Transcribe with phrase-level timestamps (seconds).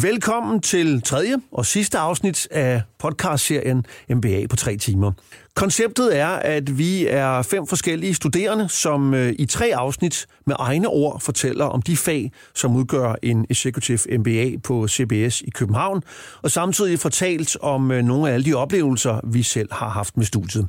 [0.00, 5.12] Velkommen til tredje og sidste afsnit af podcastserien MBA på tre timer.
[5.54, 10.88] Konceptet er, at vi er fem forskellige studerende, som øh, i tre afsnit med egne
[10.88, 16.02] ord fortæller om de fag, som udgør en Executive MBA på CBS i København,
[16.42, 20.24] og samtidig fortalt om øh, nogle af alle de oplevelser, vi selv har haft med
[20.24, 20.68] studiet.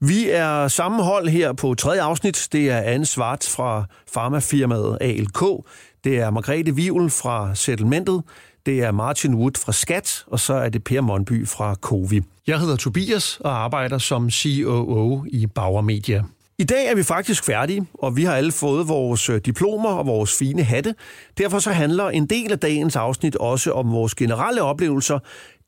[0.00, 2.48] Vi er sammenhold her på tredje afsnit.
[2.52, 3.84] Det er Anne Svart fra
[4.14, 5.42] farmafirmaet ALK.
[6.04, 8.22] Det er Margrethe Vivel fra Settlementet.
[8.66, 12.22] Det er Martin Wood fra Skat, og så er det Per Monby fra Covi.
[12.46, 16.22] Jeg hedder Tobias og arbejder som COO i Bauer Media.
[16.58, 20.06] I dag er vi faktisk færdige, og vi har alle fået vores øh, diplomer og
[20.06, 20.94] vores fine hatte.
[21.38, 25.18] Derfor så handler en del af dagens afsnit også om vores generelle oplevelser,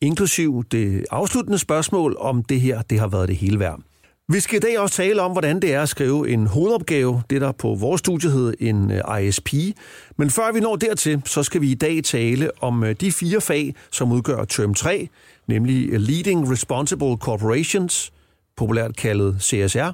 [0.00, 3.80] inklusiv det afsluttende spørgsmål, om det her det har været det hele værd.
[4.28, 7.40] Vi skal i dag også tale om, hvordan det er at skrive en hovedopgave, det
[7.40, 9.48] der på vores studie hedder en øh, ISP.
[10.16, 13.40] Men før vi når dertil, så skal vi i dag tale om øh, de fire
[13.40, 15.08] fag, som udgør term 3,
[15.46, 18.12] nemlig øh, Leading Responsible Corporations,
[18.56, 19.90] populært kaldet CSR,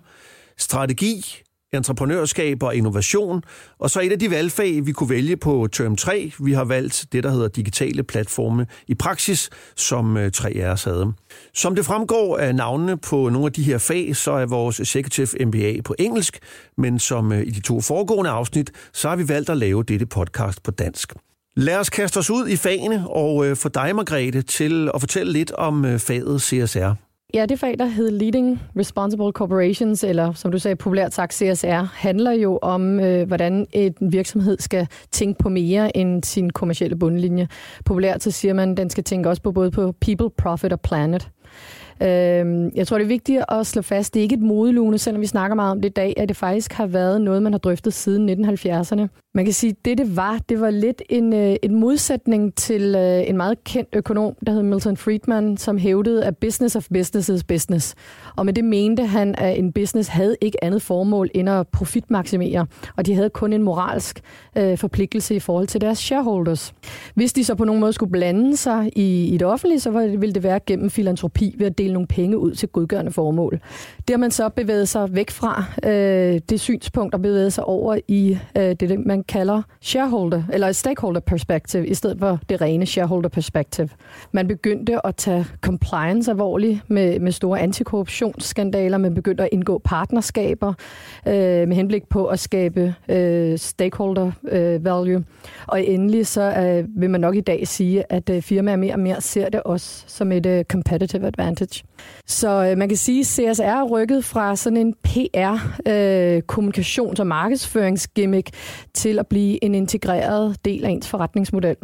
[0.57, 1.42] strategi,
[1.73, 3.43] entreprenørskab og innovation.
[3.79, 7.07] Og så et af de valgfag, vi kunne vælge på term 3, vi har valgt
[7.13, 11.13] det, der hedder digitale platforme i praksis, som øh, tre af os havde.
[11.55, 15.45] Som det fremgår af navnene på nogle af de her fag, så er vores Executive
[15.47, 16.39] MBA på engelsk,
[16.79, 20.07] men som øh, i de to foregående afsnit, så har vi valgt at lave dette
[20.07, 21.13] podcast på dansk.
[21.57, 25.33] Lad os kaste os ud i fagene og øh, få dig, Margrethe, til at fortælle
[25.33, 27.12] lidt om øh, faget CSR.
[27.35, 31.83] Ja, det fag, der hed Leading Responsible Corporations, eller som du sagde populært sagt CSR,
[31.95, 37.49] handler jo om, øh, hvordan en virksomhed skal tænke på mere end sin kommercielle bundlinje.
[37.85, 40.81] Populært så siger man, at den skal tænke også på både på people, profit og
[40.81, 41.29] planet.
[42.03, 45.21] Øh, jeg tror, det er vigtigt at slå fast, det er ikke et modelune, selvom
[45.21, 47.59] vi snakker meget om det i dag, at det faktisk har været noget, man har
[47.59, 49.09] drøftet siden 1970'erne.
[49.35, 52.95] Man kan sige, at det, det var, det var lidt en, øh, en modsætning til
[52.95, 57.29] øh, en meget kendt økonom, der hed Milton Friedman, som hævdede, at business of business
[57.29, 57.95] is business.
[58.37, 62.67] Og med det mente han, at en business havde ikke andet formål end at profitmaksimere,
[62.97, 64.21] og de havde kun en moralsk
[64.59, 66.75] øh, forpligtelse i forhold til deres shareholders.
[67.15, 70.33] Hvis de så på nogen måde skulle blande sig i, i det offentlige, så ville
[70.33, 73.61] det være gennem filantropi ved at dele nogle penge ud til godgørende formål.
[73.99, 77.99] Det har man så bevæget sig væk fra øh, det synspunkt og bevæget sig over
[78.09, 83.29] i øh, det, man kalder shareholder, eller stakeholder perspective, i stedet for det rene shareholder
[83.29, 83.89] perspective.
[84.33, 90.75] Man begyndte at tage compliance alvorligt med, med store antikorruptionsskandaler, man begyndte at indgå partnerskaber
[91.29, 95.25] øh, med henblik på at skabe øh, stakeholder øh, value.
[95.67, 99.01] Og endelig så øh, vil man nok i dag sige, at øh, firmaer mere og
[99.01, 101.85] mere ser det også som et øh, competitive advantage.
[102.27, 105.53] Så øh, man kan sige, at CSR er rykket fra sådan en PR,
[105.87, 108.51] øh, kommunikations- og markedsføringsgimmick
[108.95, 111.77] til at blive en integreret del af ens forretningsmodel.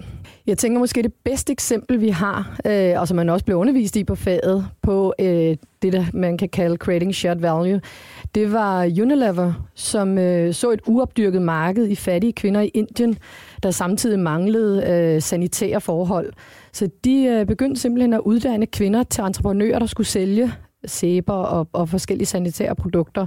[0.47, 3.97] Jeg tænker måske det bedste eksempel, vi har, øh, og som man også blev undervist
[3.97, 7.81] i på faget, på øh, det, der man kan kalde creating shared value,
[8.35, 13.19] det var Unilever, som øh, så et uopdyrket marked i fattige kvinder i Indien,
[13.63, 16.33] der samtidig manglede øh, sanitære forhold.
[16.73, 20.53] Så de øh, begyndte simpelthen at uddanne kvinder til entreprenører, der skulle sælge
[20.91, 23.27] sæber og, og forskellige sanitære produkter.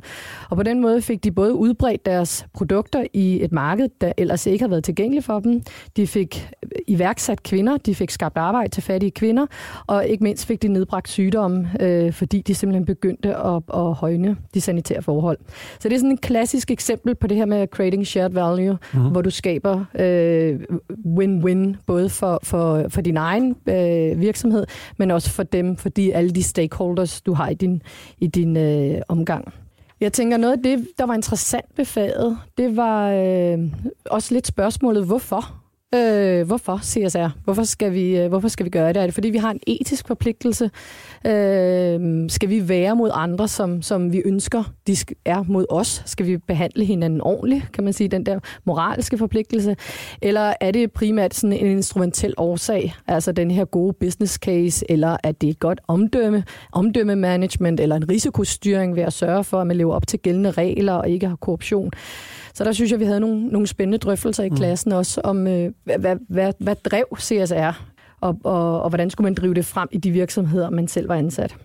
[0.50, 4.46] Og på den måde fik de både udbredt deres produkter i et marked, der ellers
[4.46, 5.62] ikke havde været tilgængeligt for dem.
[5.98, 6.50] De fik
[6.88, 9.46] iværksat kvinder, de fik skabt arbejde til fattige kvinder,
[9.88, 14.36] og ikke mindst fik de nedbragt sygdomme, øh, fordi de simpelthen begyndte at, at højne
[14.54, 15.38] de sanitære forhold.
[15.80, 19.12] Så det er sådan et klassisk eksempel på det her med creating shared value, mm-hmm.
[19.12, 20.60] hvor du skaber øh,
[21.06, 24.66] win-win, både for, for, for din egen øh, virksomhed,
[24.98, 27.82] men også for dem, fordi alle de stakeholders, du har i din,
[28.18, 29.54] i din øh, omgang.
[30.00, 33.60] Jeg tænker, noget af det, der var interessant ved faget, det var øh,
[34.06, 35.61] også lidt spørgsmålet, hvorfor?
[35.96, 37.28] Øh, hvorfor CSR?
[37.44, 38.98] Hvorfor skal, vi, øh, hvorfor skal vi gøre det?
[38.98, 40.66] Er det fordi, vi har en etisk forpligtelse?
[41.28, 46.04] Øh, skal vi være mod andre, som, som vi ønsker, de er mod os?
[46.06, 49.76] Skal vi behandle hinanden ordentligt, kan man sige, den der moralske forpligtelse?
[50.22, 55.18] Eller er det primært sådan en instrumentel årsag, altså den her gode business case, eller
[55.24, 59.68] er det et godt omdømme, omdømme management, eller en risikostyring ved at sørge for, at
[59.68, 61.92] man lever op til gældende regler og ikke har korruption?
[62.54, 64.56] Så der synes jeg, vi havde nogle, nogle spændende drøftelser i mm.
[64.56, 67.84] klassen også om, øh, hvad, hvad, hvad drev CSR,
[68.22, 71.16] og, og, og hvordan skulle man drive det frem i de virksomheder, man selv var
[71.16, 71.56] ansat.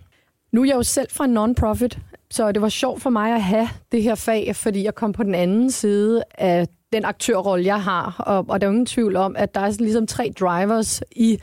[0.52, 1.98] Nu er jeg jo selv fra non-profit,
[2.30, 5.22] så det var sjovt for mig at have det her fag, fordi jeg kom på
[5.22, 8.16] den anden side af den aktørrolle, jeg har.
[8.18, 11.38] Og, og der er ingen tvivl om, at der er ligesom tre drivers i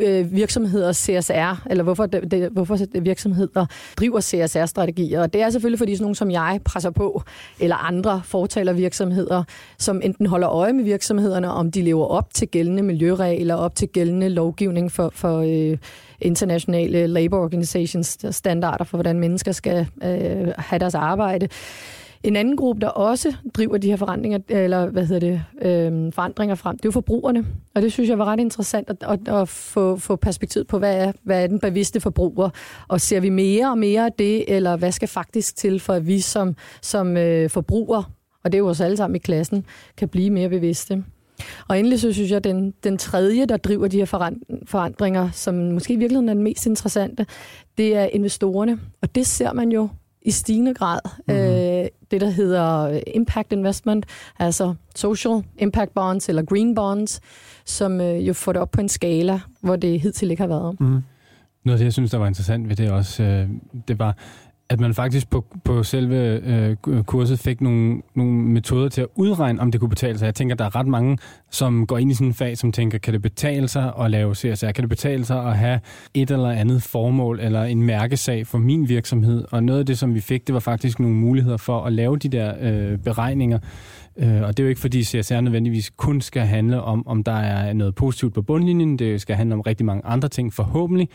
[0.00, 3.66] øh, virksomheder CSR, eller hvorfor, det, det, hvorfor virksomheder
[3.98, 5.20] driver CSR-strategier.
[5.20, 7.22] Og det er selvfølgelig, fordi sådan nogen som jeg presser på,
[7.60, 9.44] eller andre fortaler virksomheder,
[9.78, 13.88] som enten holder øje med virksomhederne, om de lever op til gældende miljøregler, op til
[13.88, 15.78] gældende lovgivning for, for øh,
[16.20, 21.48] internationale labor organizations standarder for, hvordan mennesker skal øh, have deres arbejde.
[22.22, 26.54] En anden gruppe, der også driver de her forandringer, eller hvad hedder det, øh, forandringer
[26.54, 27.46] frem, det er jo forbrugerne.
[27.74, 30.96] Og det synes jeg var ret interessant at, at, at få, få perspektiv på, hvad
[30.96, 32.50] er, hvad er den bevidste forbruger?
[32.88, 36.06] Og ser vi mere og mere af det, eller hvad skal faktisk til, for at
[36.06, 38.12] vi som, som øh, forbruger,
[38.44, 39.64] og det er jo os alle sammen i klassen,
[39.96, 41.04] kan blive mere bevidste?
[41.68, 44.32] Og endelig så synes jeg, at den, den tredje, der driver de her
[44.66, 47.26] forandringer, som måske i virkeligheden er den mest interessante,
[47.78, 48.80] det er investorerne.
[49.02, 49.88] Og det ser man jo
[50.22, 51.00] i stigende grad.
[51.04, 51.42] Mm-hmm.
[51.42, 51.75] Øh,
[52.10, 54.06] det, der hedder øh, impact investment,
[54.38, 57.20] altså social impact bonds eller green bonds,
[57.64, 60.80] som øh, jo får det op på en skala, hvor det hidtil ikke har været.
[60.80, 61.02] Mm.
[61.64, 63.48] Noget af det, jeg synes, der var interessant ved det også, øh,
[63.88, 64.16] det var,
[64.68, 69.60] at man faktisk på, på selve øh, kurset fik nogle, nogle metoder til at udregne,
[69.60, 70.26] om det kunne betale sig.
[70.26, 71.18] Jeg tænker, der er ret mange,
[71.50, 74.34] som går ind i sådan en fag, som tænker, kan det betale sig at lave
[74.34, 74.70] CSR?
[74.70, 75.80] Kan det betale sig at have
[76.14, 79.44] et eller andet formål eller en mærkesag for min virksomhed?
[79.50, 82.16] Og noget af det, som vi fik, det var faktisk nogle muligheder for at lave
[82.16, 83.58] de der øh, beregninger,
[84.18, 87.32] Øh, og det er jo ikke fordi CSR nødvendigvis kun skal handle om, om der
[87.32, 88.98] er noget positivt på bundlinjen.
[88.98, 91.08] Det skal handle om rigtig mange andre ting, forhåbentlig.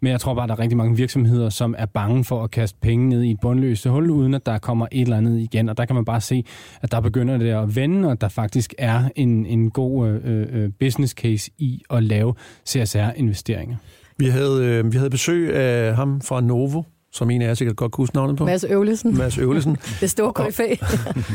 [0.00, 2.50] Men jeg tror bare, at der er rigtig mange virksomheder, som er bange for at
[2.50, 5.68] kaste penge ned i et bundløst hul, uden at der kommer et eller andet igen.
[5.68, 6.44] Og der kan man bare se,
[6.82, 10.70] at der begynder det at vende, og der faktisk er en, en god øh, øh
[10.80, 12.34] business case i at lave
[12.66, 13.76] CSR-investeringer.
[14.18, 16.82] Vi havde, øh, vi havde besøg af ham fra Novo,
[17.12, 18.44] som en af jer sikkert godt kunne huske navnet på.
[18.44, 19.18] Mads Øvlesen.
[19.18, 19.76] Mads Øvlesen.
[20.00, 20.74] det store koryfæ.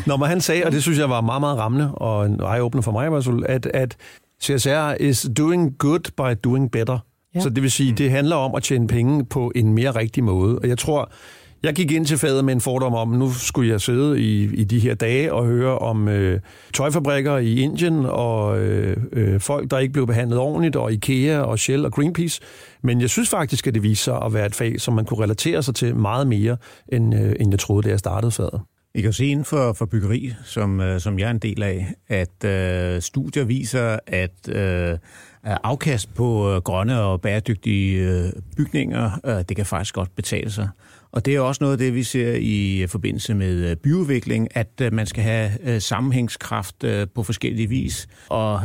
[0.07, 2.81] Når man han sagde, og det synes jeg var meget, meget rammende, og en eye-opener
[2.81, 3.97] for mig, at, at
[4.43, 6.99] CSR is doing good by doing better.
[7.35, 7.39] Ja.
[7.39, 10.59] Så det vil sige, det handler om at tjene penge på en mere rigtig måde.
[10.59, 11.11] Og jeg tror,
[11.63, 14.63] jeg gik ind til fadet med en fordom om, nu skulle jeg sidde i, i
[14.63, 16.39] de her dage og høre om øh,
[16.73, 21.59] tøjfabrikker i Indien og øh, øh, folk, der ikke blev behandlet ordentligt, og IKEA og
[21.59, 22.41] Shell og Greenpeace.
[22.81, 25.23] Men jeg synes faktisk, at det viser sig at være et fag, som man kunne
[25.23, 26.57] relatere sig til meget mere,
[26.93, 28.61] end, øh, end jeg troede, da jeg startede faget.
[28.95, 31.93] I kan se inden for, for byggeri, som, øh, som jeg er en del af,
[32.07, 34.97] at øh, studier viser, at øh,
[35.43, 40.69] afkast på øh, grønne og bæredygtige øh, bygninger, øh, det kan faktisk godt betale sig.
[41.13, 44.57] Og det er også noget af det, vi ser i øh, forbindelse med øh, byudvikling,
[44.57, 48.61] at øh, man skal have sammenhængskraft på forskellige vis, og,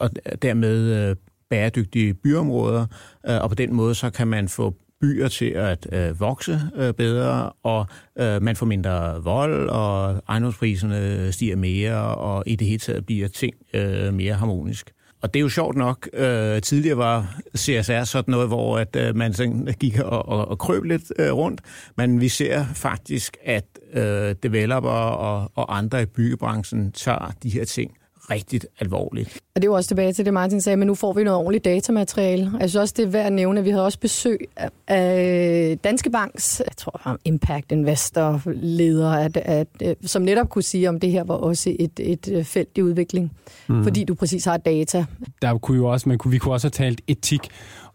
[0.00, 0.10] og
[0.42, 1.16] dermed
[1.50, 2.86] bæredygtige byområder,
[3.24, 7.52] og på den måde så kan man få byer til at øh, vokse øh, bedre,
[7.62, 7.86] og
[8.18, 13.28] øh, man får mindre vold, og ejendomspriserne stiger mere, og i det hele taget bliver
[13.28, 14.92] ting øh, mere harmonisk.
[15.22, 16.08] Og det er jo sjovt nok.
[16.12, 20.58] Øh, tidligere var CSR sådan noget, hvor at, øh, man sådan gik og, og, og
[20.58, 21.60] krøb lidt øh, rundt.
[21.96, 27.64] Men vi ser faktisk, at øh, developer og, og andre i byggebranchen tager de her
[27.64, 27.97] ting
[28.30, 29.40] rigtig alvorligt.
[29.54, 31.38] Og det er jo også tilbage til det, Martin sagde, men nu får vi noget
[31.38, 32.50] ordentligt datamateriale.
[32.60, 34.48] Jeg synes også, det er værd at nævne, at vi havde også besøg
[34.88, 40.88] af Danske Banks, jeg tror, Impact Investor leder, at, at, at, som netop kunne sige,
[40.88, 43.32] om det her var også et, et felt i udvikling,
[43.68, 43.82] mm.
[43.82, 45.04] fordi du præcis har data.
[45.42, 47.48] Der kunne jo også, man kunne, vi kunne også have talt etik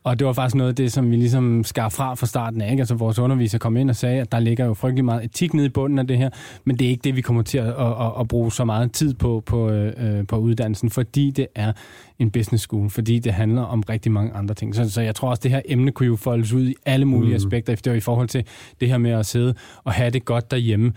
[0.04, 2.72] og det var faktisk noget af det, som vi ligesom skar fra fra starten af.
[2.72, 2.82] Ikke?
[2.82, 5.66] Altså vores underviser kom ind og sagde, at der ligger jo frygtelig meget etik nede
[5.66, 6.30] i bunden af det her,
[6.64, 8.92] men det er ikke det, vi kommer til at, at, at, at bruge så meget
[8.92, 11.74] tid på på, øh, øh på uddannelsen, fordi det er
[12.20, 14.76] en business school, fordi det handler om rigtig mange andre ting.
[14.76, 17.06] Så, så jeg tror også, at det her emne kunne jo foldes ud i alle
[17.06, 17.36] mulige mm.
[17.36, 18.46] aspekter, det var i forhold til
[18.82, 20.94] det her med at sidde og have det godt derhjemme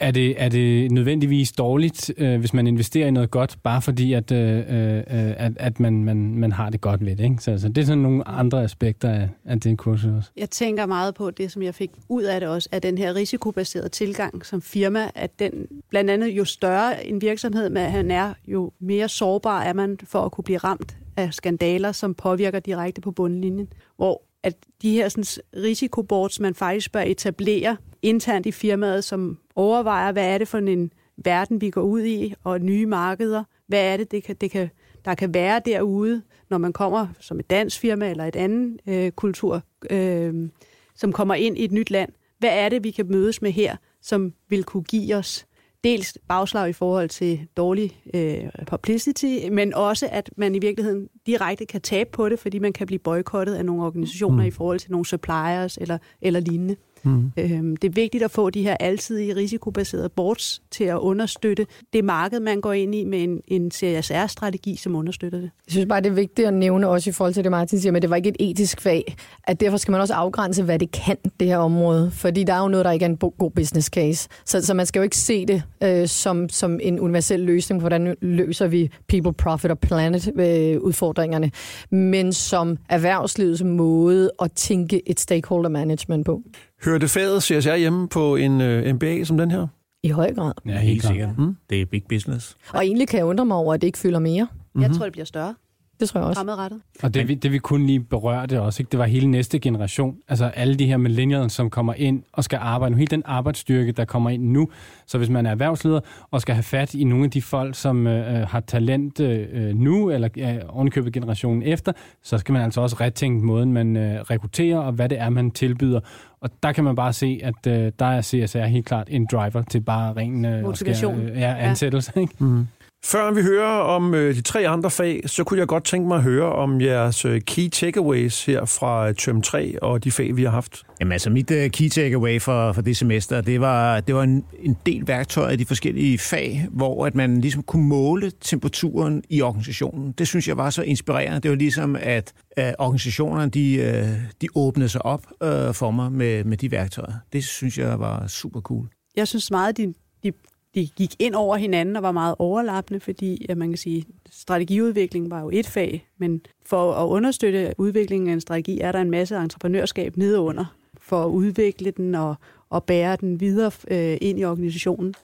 [0.00, 4.12] er det, er det nødvendigvis dårligt, øh, hvis man investerer i noget godt, bare fordi,
[4.12, 4.64] at, øh, øh,
[5.06, 7.24] at, at man, man, man har det godt ved det?
[7.24, 7.36] Ikke?
[7.40, 10.30] Så altså, det er sådan nogle andre aspekter af, af det kursus også.
[10.36, 13.14] Jeg tænker meget på det, som jeg fik ud af det også, at den her
[13.14, 15.52] risikobaserede tilgang som firma, at den
[15.90, 20.22] blandt andet jo større en virksomhed med han er, jo mere sårbar er man for
[20.22, 23.72] at kunne blive ramt af skandaler, som påvirker direkte på bundlinjen.
[23.96, 30.12] Hvor at de her sådan, risikoboards, man faktisk bør etablere internt i firmaet, som overvejer,
[30.12, 33.44] hvad er det for en verden, vi går ud i, og nye markeder.
[33.66, 34.70] Hvad er det, det kan, det kan,
[35.04, 39.12] der kan være derude, når man kommer som et dansk firma eller et andet øh,
[39.12, 40.48] kultur, øh,
[40.94, 42.12] som kommer ind i et nyt land.
[42.38, 45.46] Hvad er det, vi kan mødes med her, som vil kunne give os
[45.84, 51.66] dels bagslag i forhold til dårlig øh, publicity, men også at man i virkeligheden direkte
[51.66, 54.48] kan tabe på det, fordi man kan blive boykottet af nogle organisationer mm.
[54.48, 56.76] i forhold til nogle suppliers eller, eller lignende.
[57.04, 57.32] Mm.
[57.36, 62.04] Øhm, det er vigtigt at få de her altidige risikobaserede boards til at understøtte det
[62.04, 65.50] marked, man går ind i med en, en CSR-strategi, som understøtter det.
[65.66, 67.92] Jeg synes bare, det er vigtigt at nævne også i forhold til det, Martin siger,
[67.92, 70.90] men det var ikke et etisk fag, at derfor skal man også afgrænse, hvad det
[70.90, 72.10] kan, det her område.
[72.10, 74.28] Fordi der er jo noget, der ikke er en god business case.
[74.44, 78.16] Så, så man skal jo ikke se det øh, som, som en universel løsning, hvordan
[78.20, 81.50] løser vi people, profit og planet øh, udfordringerne,
[81.90, 86.42] men som erhvervslivets måde at tænke et stakeholder management på.
[86.84, 89.66] Hørte faget CSR hjemme på en øh, MBA som den her?
[90.02, 90.52] I høj grad.
[90.66, 91.38] Ja, helt sikkert.
[91.38, 91.56] Mm.
[91.70, 92.56] Det er big business.
[92.72, 94.44] Og egentlig kan jeg undre mig over, at det ikke fylder mere.
[94.52, 94.82] Mm-hmm.
[94.82, 95.54] Jeg tror, det bliver større.
[96.00, 96.40] Det tror jeg også.
[96.40, 96.80] Fremadrettet.
[97.02, 98.90] Og det, vi, det vi kun lige berørte også, ikke?
[98.90, 100.16] det var hele næste generation.
[100.28, 102.90] Altså alle de her millennials, som kommer ind og skal arbejde.
[102.90, 104.68] Nu hele den arbejdsstyrke, der kommer ind nu.
[105.06, 108.06] Så hvis man er erhvervsleder og skal have fat i nogle af de folk, som
[108.06, 112.96] øh, har talent øh, nu, eller øh, ovenikøbet generationen efter, så skal man altså også
[113.00, 116.00] retænke måden, man øh, rekrutterer, og hvad det er, man tilbyder.
[116.40, 119.62] Og der kan man bare se, at øh, der er CSR helt klart en driver
[119.62, 121.16] til bare ren øh, Motivation.
[121.16, 122.12] Skal, øh, ja, ansættelse.
[122.16, 122.20] Ja.
[122.20, 122.34] Ikke?
[122.38, 122.66] Mm.
[123.06, 126.16] Før vi hører om øh, de tre andre fag, så kunne jeg godt tænke mig
[126.16, 130.36] at høre om jeres øh, key takeaways her fra øh, term 3 og de fag,
[130.36, 130.82] vi har haft.
[131.00, 134.44] Jamen altså, mit uh, key takeaway for, for det semester, det var, det var en,
[134.58, 139.42] en del værktøjer i de forskellige fag, hvor at man ligesom kunne måle temperaturen i
[139.42, 140.12] organisationen.
[140.12, 141.40] Det synes jeg var så inspirerende.
[141.40, 145.26] Det var ligesom, at uh, organisationerne, de, de åbnede sig op
[145.72, 147.14] for mig med, med de værktøjer.
[147.32, 148.88] Det synes jeg var super cool.
[149.16, 150.32] Jeg synes meget, at de, de
[150.74, 155.30] de gik ind over hinanden og var meget overlappende, fordi at man kan sige, strategiudvikling
[155.30, 159.10] var jo et fag, men for at understøtte udviklingen af en strategi, er der en
[159.10, 160.64] masse entreprenørskab nedeunder
[161.00, 162.34] for at udvikle den og,
[162.70, 165.14] og bære den videre øh, ind i organisationen.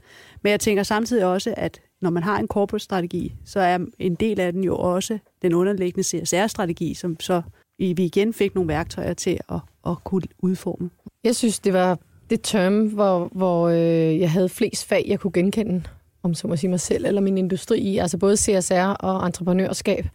[0.42, 4.14] Men jeg tænker samtidig også, at når man har en corporate strategi, så er en
[4.14, 7.42] del af den jo også den underliggende CSR-strategi, som så
[7.78, 10.90] vi igen fik nogle værktøjer til at, at kunne udforme.
[11.25, 11.99] Jeg synes, det var
[12.30, 15.82] det term, hvor, hvor øh, jeg havde flest fag, jeg kunne genkende,
[16.22, 20.06] om så må sige mig selv eller min industri i, altså både CSR og entreprenørskab,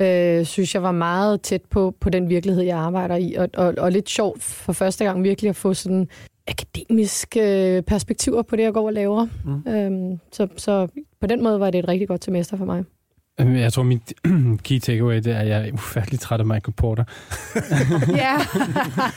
[0.00, 3.74] øh, synes jeg var meget tæt på, på den virkelighed, jeg arbejder i, og, og,
[3.78, 6.08] og lidt sjovt for første gang virkelig at få sådan
[6.48, 9.26] akademiske øh, perspektiver på det, jeg går og laver.
[9.44, 9.72] Mm.
[9.72, 10.88] Øhm, så, så
[11.20, 12.84] på den måde var det et rigtig godt semester for mig.
[13.38, 14.12] Jeg tror, mit
[14.64, 17.04] key takeaway, det er, at jeg er ufattelig træt af Michael Porter.
[18.24, 18.36] ja.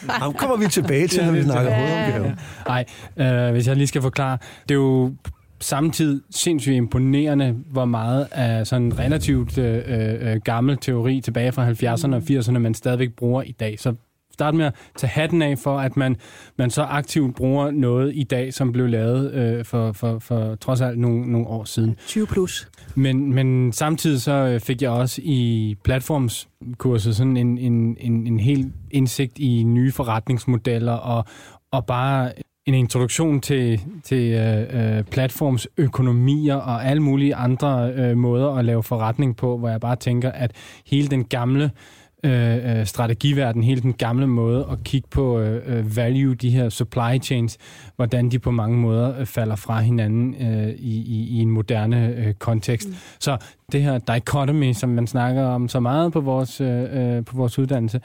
[0.10, 2.38] Ham kommer vi tilbage til, når vi snakker hovedomgave.
[2.68, 2.86] Nej,
[3.18, 4.38] øh, hvis jeg lige skal forklare.
[4.70, 5.14] Det er jo
[5.60, 12.16] samtidig sindssygt imponerende, hvor meget af sådan relativt øh, øh, gammel teori tilbage fra 70'erne
[12.16, 13.80] og 80'erne, man stadigvæk bruger i dag.
[13.80, 13.94] Så
[14.34, 16.16] starte med at tage hatten af for, at man,
[16.58, 20.82] man så aktivt bruger noget i dag, som blev lavet øh, for, for, for trods
[20.82, 21.96] alt nogle, nogle år siden.
[22.08, 22.70] 20 plus.
[22.96, 28.40] Men, men samtidig så øh, fik jeg også i platformskurset sådan en, en, en, en
[28.40, 31.26] helt indsigt i nye forretningsmodeller og,
[31.72, 32.32] og bare
[32.66, 38.84] en introduktion til, til øh, øh, platformsøkonomier og alle mulige andre øh, måder at lave
[38.84, 40.52] forretning på, hvor jeg bare tænker, at
[40.86, 45.98] hele den gamle øh, øh, strategiverden, hele den gamle måde at kigge på øh, øh,
[45.98, 47.58] value, de her supply chains,
[47.96, 52.16] hvordan de på mange måder øh, falder fra hinanden øh, i, i, i en moderne
[52.18, 52.88] øh, kontekst.
[52.88, 52.96] Mm.
[53.20, 53.38] Så
[53.72, 57.60] det her dichotomy, som man snakker om så meget på vores, øh, øh på vores
[57.60, 58.02] uddannelse,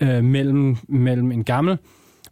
[0.00, 1.78] øh, mellem, mellem en gammel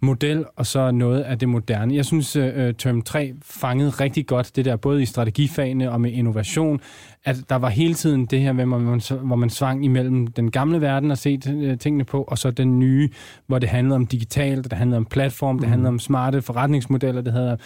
[0.05, 1.95] model, og så noget af det moderne.
[1.95, 2.45] Jeg synes, uh,
[2.79, 6.81] Term 3 fangede rigtig godt det der, både i strategifagene og med innovation,
[7.25, 10.81] at der var hele tiden det her, hvor man, hvor man svang imellem den gamle
[10.81, 13.09] verden og set uh, tingene på, og så den nye,
[13.47, 15.61] hvor det handlede om digitalt, det handlede om platform, mm.
[15.61, 17.57] det handlede om smarte forretningsmodeller, det hedder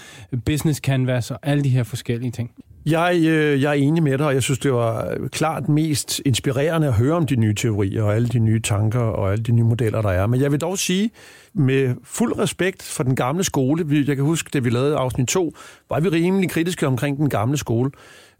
[0.44, 2.50] business canvas og alle de her forskellige ting.
[2.86, 6.86] Jeg, øh, jeg er enig med dig, og jeg synes, det var klart mest inspirerende
[6.86, 9.62] at høre om de nye teorier og alle de nye tanker og alle de nye
[9.62, 10.26] modeller, der er.
[10.26, 11.10] Men jeg vil dog sige,
[11.54, 15.52] med fuld respekt for den gamle skole, jeg kan huske, da vi lavede afsnit 2,
[15.90, 17.90] var vi rimelig kritiske omkring den gamle skole,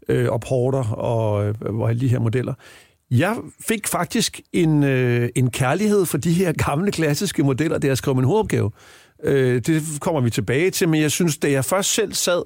[0.08, 2.54] øh, og Porter og, øh, og alle de her modeller.
[3.10, 3.36] Jeg
[3.68, 8.14] fik faktisk en, øh, en kærlighed for de her gamle klassiske modeller, da jeg skrev
[8.14, 8.70] min hovedopgave.
[9.24, 12.42] Øh, det kommer vi tilbage til, men jeg synes, da jeg først selv sad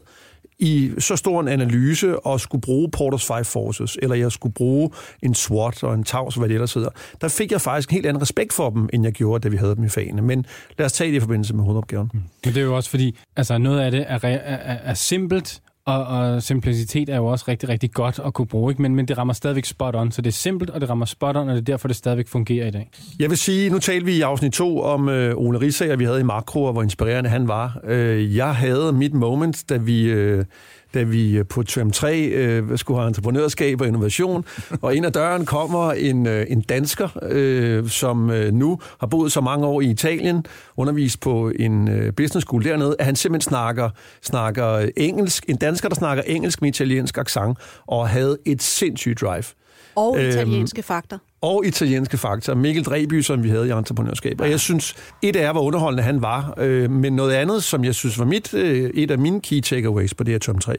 [0.62, 4.90] i så stor en analyse og skulle bruge Porters Five Forces, eller jeg skulle bruge
[5.22, 6.88] en SWOT og en Taus, hvad det ellers hedder,
[7.20, 9.56] der fik jeg faktisk en helt anden respekt for dem, end jeg gjorde, da vi
[9.56, 10.22] havde dem i fagene.
[10.22, 10.46] Men
[10.78, 12.10] lad os tage det i forbindelse med hovedopgaven.
[12.14, 12.20] Mm.
[12.44, 15.60] Men det er jo også fordi, altså noget af det er, er, er, er simpelt,
[15.86, 18.82] og, og simplicitet er jo også rigtig, rigtig godt at kunne bruge, ikke?
[18.82, 20.12] Men, men det rammer stadigvæk spot on.
[20.12, 22.28] Så det er simpelt, og det rammer spot on, og det er derfor, det stadigvæk
[22.28, 22.90] fungerer i dag.
[23.18, 26.20] Jeg vil sige, nu talte vi i afsnit 2 om øh, Ole Rissager, vi havde
[26.20, 27.80] i Makro, og hvor inspirerende han var.
[27.84, 30.02] Øh, jeg havde mit moment, da vi...
[30.02, 30.44] Øh,
[30.94, 34.44] da vi øh, på Tøm 3 øh, skulle have entreprenørskab og innovation,
[34.82, 39.32] og ind ad døren kommer en, øh, en dansker, øh, som øh, nu har boet
[39.32, 40.46] så mange år i Italien,
[40.76, 43.90] undervist på en øh, business school dernede, at han simpelthen snakker,
[44.22, 49.44] snakker engelsk, en dansker, der snakker engelsk med italiensk accent, og havde et sindssygt drive.
[49.94, 51.18] Og øhm, italienske fakter.
[51.40, 52.54] Og italienske fakta.
[52.54, 54.40] Mikkel Dreby, som vi havde i entreprenørskab.
[54.40, 57.94] Og jeg synes, et af hvor underholdende han var, øh, men noget andet, som jeg
[57.94, 60.76] synes var mit, øh, et af mine key takeaways på det her tom 3,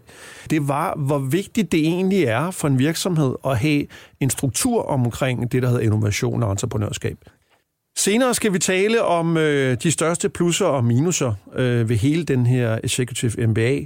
[0.50, 3.86] det var, hvor vigtigt det egentlig er for en virksomhed at have
[4.20, 7.17] en struktur omkring det, der hedder innovation og entreprenørskab.
[7.98, 12.46] Senere skal vi tale om øh, de største plusser og minuser øh, ved hele den
[12.46, 13.79] her Executive MBA.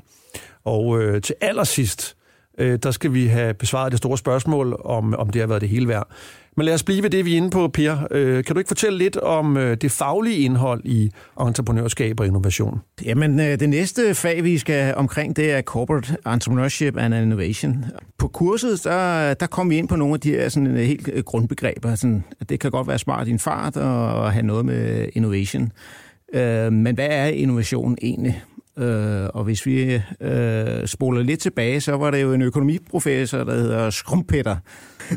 [0.66, 2.17] Og øh, til allersidst,
[2.58, 5.70] øh, der skal vi have besvaret det store spørgsmål, om, om det har været det
[5.70, 6.08] hele værd.
[6.58, 8.08] Men lad os blive ved det, vi er inde på, Per.
[8.12, 12.80] Øh, kan du ikke fortælle lidt om øh, det faglige indhold i entreprenørskab og innovation?
[13.06, 17.86] Jamen, øh, det næste fag, vi skal omkring, det er Corporate Entrepreneurship and Innovation.
[18.18, 21.10] På kurset, der, der kom vi ind på nogle af de her sådan, øh, helt
[21.14, 21.96] øh, grundbegreber.
[21.96, 25.72] Sådan, det kan godt være smart i en fart og have noget med innovation.
[26.34, 28.44] Øh, men hvad er innovation egentlig?
[28.78, 33.54] Øh, og hvis vi øh, spoler lidt tilbage, så var det jo en økonomiprofessor, der
[33.54, 34.56] hedder Skrumpetter,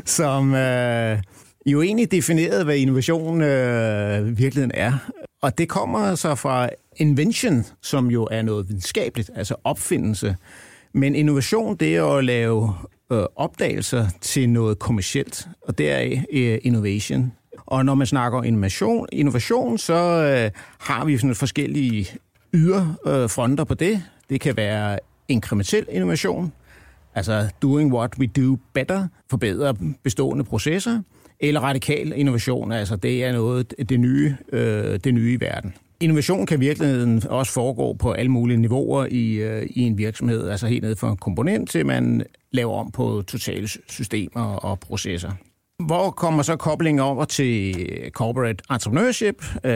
[0.05, 1.17] som øh,
[1.65, 4.93] jo egentlig definerede, hvad innovation øh, virkeligheden er.
[5.41, 10.35] Og det kommer så fra invention, som jo er noget videnskabeligt, altså opfindelse.
[10.93, 12.73] Men innovation, det er at lave
[13.11, 17.31] øh, opdagelser til noget kommercielt, og det er øh, innovation.
[17.65, 22.07] Og når man snakker innovation, innovation så øh, har vi sådan forskellige
[22.53, 24.03] yderfronter på det.
[24.29, 26.53] Det kan være inkrementel innovation,
[27.15, 31.01] altså doing what we do better, forbedre bestående processer,
[31.39, 35.73] eller radikal innovation, altså det er noget det nye, øh, det nye i verden.
[35.99, 40.67] Innovation kan virkelig også foregå på alle mulige niveauer i, øh, i en virksomhed, altså
[40.67, 45.31] helt ned fra en komponent til man laver om på totale systemer og processer.
[45.85, 47.75] Hvor kommer så koblingen over til
[48.11, 49.71] corporate entrepreneurship, øh,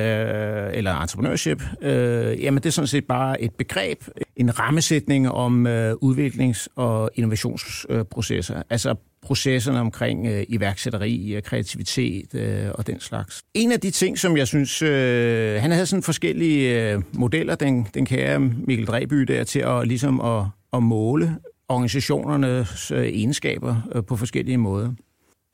[0.73, 1.63] eller entrepreneurship?
[1.81, 4.03] Øh, jamen, det er sådan set bare et begreb,
[4.35, 8.63] en rammesætning om øh, udviklings- og innovationsprocesser.
[8.69, 13.41] Altså processerne omkring øh, iværksætteri, øh, kreativitet øh, og den slags.
[13.53, 17.87] En af de ting, som jeg synes, øh, han havde sådan forskellige øh, modeller, den,
[17.93, 21.35] den kære Mikkel Dreby der, til at, ligesom at, at måle
[21.69, 24.91] organisationernes øh, egenskaber øh, på forskellige måder.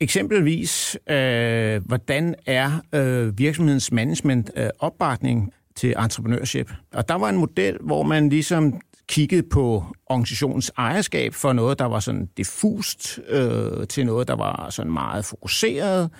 [0.02, 6.72] Eksempelvis, øh, hvordan er øh, virksomhedens management øh, opbakning til entrepreneurship?
[6.92, 11.84] Og der var en model, hvor man ligesom kiggede på organisationens ejerskab for noget, der
[11.84, 16.10] var sådan diffust, øh, til noget, der var sådan meget fokuseret,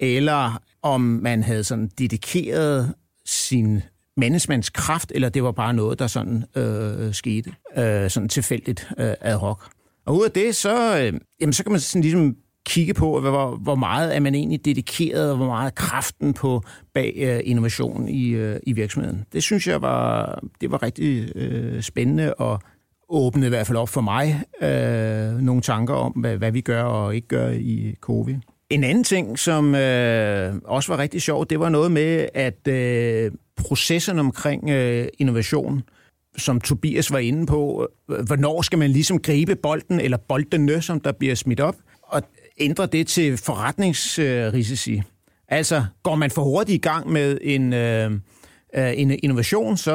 [0.00, 3.82] eller om man havde sådan dedikeret sin
[4.16, 9.14] managements kraft, eller det var bare noget, der sådan øh, skete, øh, sådan tilfældigt øh,
[9.20, 9.64] ad hoc.
[10.04, 12.36] Og ud af det, så, øh, jamen, så kan man sådan ligesom
[12.66, 16.62] kigge på, hvor, hvor meget er man egentlig dedikeret, og hvor meget er kraften på
[16.94, 19.24] bag øh, innovation i, øh, i virksomheden.
[19.32, 22.60] Det synes jeg var, det var rigtig øh, spændende og
[23.08, 26.82] åbnede i hvert fald op for mig øh, nogle tanker om, hvad, hvad vi gør
[26.82, 28.36] og ikke gør i COVID.
[28.70, 33.32] En anden ting, som øh, også var rigtig sjov, det var noget med, at øh,
[33.56, 35.82] processerne omkring øh, innovation,
[36.36, 41.00] som Tobias var inde på, øh, hvornår skal man ligesom gribe bolden, eller boldene, som
[41.00, 41.76] der bliver smidt op.
[42.02, 42.22] Og
[42.58, 45.02] ændre det til forretningsrisici.
[45.48, 48.10] Altså, går man for hurtigt i gang med en, øh,
[48.76, 49.94] øh, en innovation, så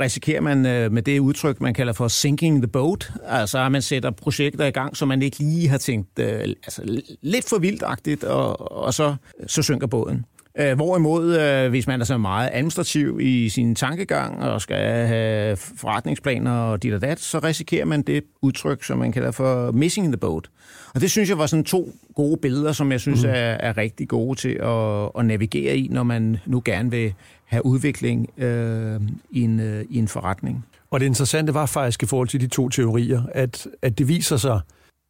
[0.00, 3.12] risikerer man øh, med det udtryk, man kalder for sinking the boat.
[3.26, 7.02] Altså, at man sætter projekter i gang, som man ikke lige har tænkt øh, altså,
[7.22, 9.14] lidt for vildagtigt, og, og så,
[9.46, 10.24] så synker båden.
[10.58, 15.56] Øh, hvorimod, øh, hvis man er så meget administrativ i sin tankegang og skal have
[15.56, 20.06] forretningsplaner og dit og dat, så risikerer man det udtryk, som man kalder for missing
[20.06, 20.50] the boat.
[20.94, 23.28] Og det synes jeg var sådan to gode billeder, som jeg synes mm.
[23.28, 27.66] er, er rigtig gode til at, at navigere i, når man nu gerne vil have
[27.66, 30.66] udvikling øh, i, en, øh, i en forretning.
[30.90, 34.36] Og det interessante var faktisk i forhold til de to teorier, at, at det viser
[34.36, 34.60] sig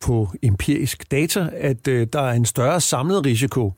[0.00, 3.72] på empirisk data, at øh, der er en større samlet risiko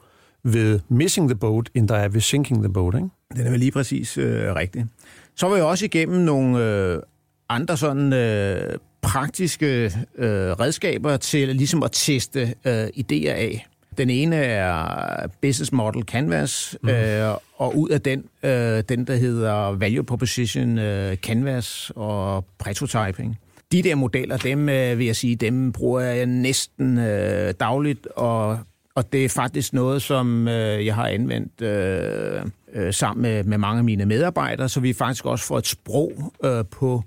[0.44, 3.08] ved missing the boat, end der er ved sinking the boat, ikke?
[3.36, 4.86] Den er vel lige præcis øh, rigtig.
[5.36, 7.02] Så var jeg også igennem nogle øh,
[7.48, 9.84] andre sådan øh, praktiske
[10.18, 13.66] øh, redskaber til ligesom at teste øh, idéer af.
[13.98, 16.88] Den ene er Business Model Canvas, mm.
[16.88, 23.38] øh, og ud af den, øh, den der hedder Value Proposition øh, Canvas og Prototyping.
[23.72, 28.58] De der modeller, dem øh, vil jeg sige, dem bruger jeg næsten øh, dagligt, og
[28.94, 32.42] og det er faktisk noget, som øh, jeg har anvendt øh,
[32.74, 36.12] øh, sammen med, med mange af mine medarbejdere, så vi faktisk også får et sprog
[36.44, 37.02] øh, på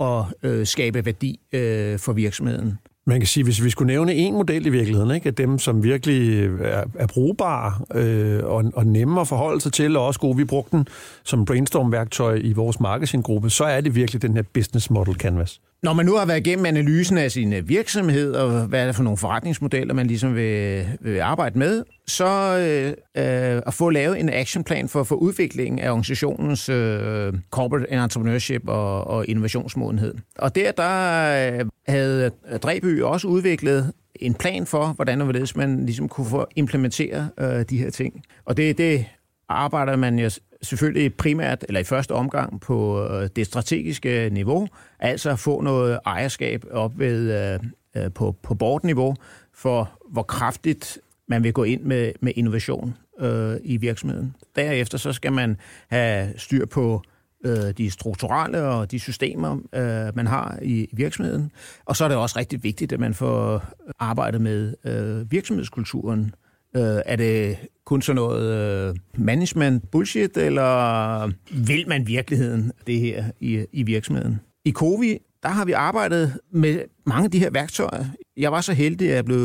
[0.00, 2.78] at øh, skabe værdi øh, for virksomheden.
[3.06, 5.82] Man kan sige, hvis vi skulle nævne en model i virkeligheden, ikke, at dem, som
[5.82, 10.36] virkelig er, er brugbare øh, og, og nemme at forholde sig til, og også gode,
[10.36, 10.88] vi brugte den
[11.24, 15.60] som brainstorm-værktøj i vores marketinggruppe, så er det virkelig den her business model canvas.
[15.82, 18.96] Når man nu har været igennem analysen af sin øh, virksomhed, og hvad er det
[18.96, 24.20] for nogle forretningsmodeller, man ligesom vil, vil arbejde med, så øh, øh, at få lavet
[24.20, 30.14] en actionplan for, for udviklingen af organisationens øh, corporate entrepreneurship og, og innovationsmodenhed.
[30.38, 35.56] Og der, der øh, havde øh, Dreby også udviklet en plan for, hvordan og hvorledes
[35.56, 38.22] man ligesom kunne få implementere øh, de her ting.
[38.44, 39.06] Og det, det
[39.48, 40.30] arbejder man jo
[40.62, 44.68] selvfølgelig primært, eller i første omgang, på øh, det strategiske niveau,
[44.98, 47.60] altså få noget ejerskab op ved, øh,
[47.96, 49.16] øh, på, på bordniveau
[49.54, 54.36] for, hvor kraftigt man vil gå ind med, med innovation øh, i virksomheden.
[54.56, 55.56] Derefter så skal man
[55.88, 57.02] have styr på
[57.44, 61.50] øh, de strukturelle og de systemer, øh, man har i, i virksomheden.
[61.84, 63.64] Og så er det også rigtig vigtigt, at man får
[63.98, 66.34] arbejdet med øh, virksomhedskulturen.
[66.76, 71.32] Øh, er det kun sådan noget øh, management bullshit, eller
[71.66, 74.40] vil man virkeligheden det her i, i virksomheden?
[74.64, 78.04] I Covi, der har vi arbejdet med mange af de her værktøjer.
[78.36, 79.38] Jeg var så heldig, at jeg blev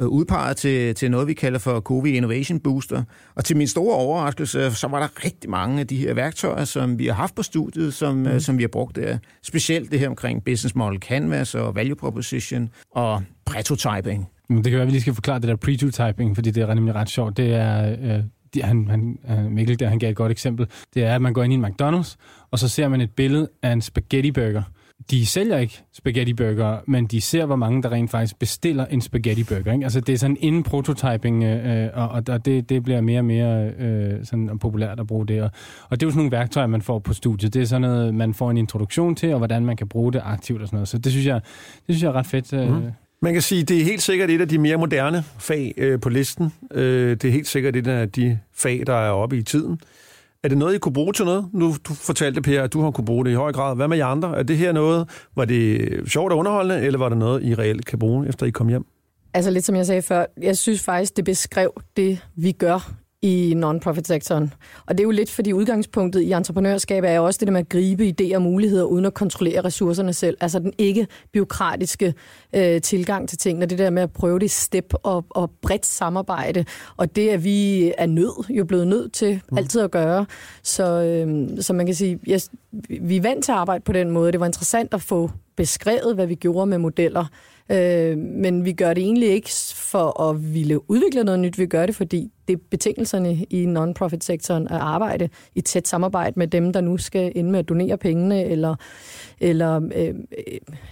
[0.00, 3.02] øh, udpeget til, til noget, vi kalder for Covi Innovation Booster.
[3.34, 6.98] Og til min store overraskelse, så var der rigtig mange af de her værktøjer, som
[6.98, 8.40] vi har haft på studiet, som, mm.
[8.40, 9.18] som vi har brugt der.
[9.42, 14.28] Specielt det her omkring Business Model Canvas og Value Proposition og prototyping.
[14.56, 16.94] Det kan være, at vi lige skal forklare det der pre-typing, fordi det er nemlig
[16.94, 17.36] ret sjovt.
[17.36, 18.22] Det er, øh,
[18.54, 20.66] de, han, han, øh, Mikkel der, han gav et godt eksempel.
[20.94, 22.16] Det er, at man går ind i en McDonald's,
[22.50, 24.62] og så ser man et billede af en spaghetti burger.
[25.10, 29.00] De sælger ikke spaghetti burger, men de ser, hvor mange der rent faktisk bestiller en
[29.00, 29.72] spaghetti burger.
[29.72, 29.84] Ikke?
[29.84, 33.24] Altså, det er sådan inden prototyping, øh, øh og, og det, det bliver mere og
[33.24, 35.42] mere øh, sådan populært at bruge det.
[35.42, 35.50] Og,
[35.88, 37.54] og det er jo sådan nogle værktøjer, man får på studiet.
[37.54, 40.20] Det er sådan noget, man får en introduktion til, og hvordan man kan bruge det
[40.24, 40.88] aktivt og sådan noget.
[40.88, 41.40] Så det synes jeg,
[41.86, 42.52] det synes jeg er ret fedt.
[42.52, 42.90] Øh, mm.
[43.22, 46.08] Man kan sige, det er helt sikkert et af de mere moderne fag øh, på
[46.08, 46.52] listen.
[46.74, 49.80] Øh, det er helt sikkert et af de fag, der er oppe i tiden.
[50.42, 51.48] Er det noget, I kunne bruge til noget?
[51.52, 53.76] Nu du fortalte, Per, at du har kunne bruge det i høj grad.
[53.76, 54.38] Hvad med jer andre?
[54.38, 57.86] Er det her noget, var det sjovt og underholdende, eller var det noget, I reelt
[57.86, 58.84] kan bruge, efter I kom hjem?
[59.34, 63.54] Altså lidt som jeg sagde før, jeg synes faktisk, det beskrev det, vi gør i
[63.56, 64.54] non-profit-sektoren.
[64.86, 67.60] Og det er jo lidt, fordi udgangspunktet i entreprenørskab er jo også det der med
[67.60, 70.36] at gribe idéer og muligheder, uden at kontrollere ressourcerne selv.
[70.40, 72.14] Altså den ikke byråkratiske
[72.54, 76.64] øh, tilgang til tingene, det der med at prøve det step og, og bredt samarbejde.
[76.96, 79.58] Og det er vi er nødt, jo blevet nødt til mm.
[79.58, 80.26] altid at gøre.
[80.62, 82.50] Så, øh, så man kan sige, yes,
[83.00, 84.32] vi er vant til at arbejde på den måde.
[84.32, 87.24] Det var interessant at få beskrevet, hvad vi gjorde med modeller.
[87.72, 91.58] Øh, men vi gør det egentlig ikke for at ville udvikle noget nyt.
[91.58, 96.46] Vi gør det, fordi det er betingelserne i non-profit-sektoren at arbejde i tæt samarbejde med
[96.46, 98.74] dem, der nu skal ind med at donere pengene, eller,
[99.40, 100.14] eller øh,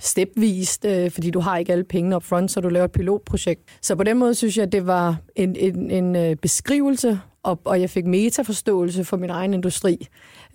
[0.01, 3.62] stepvist, øh, fordi du har ikke alle pengene op front, så du laver et pilotprojekt.
[3.83, 7.61] Så på den måde synes jeg, at det var en, en, en øh, beskrivelse, og,
[7.64, 10.07] og jeg fik metaforståelse for min egen industri,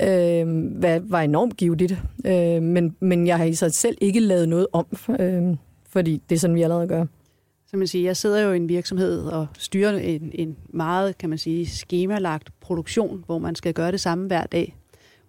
[0.02, 0.48] øh,
[0.80, 4.68] hvad var enormt givet øh, men, men jeg har i sig selv ikke lavet noget
[4.74, 4.86] om.
[5.20, 5.56] Øh,
[5.96, 7.06] fordi det er sådan, vi allerede gør.
[7.68, 11.30] Så man siger, jeg sidder jo i en virksomhed og styrer en, en meget, kan
[11.30, 14.76] man sige, skemalagt produktion, hvor man skal gøre det samme hver dag.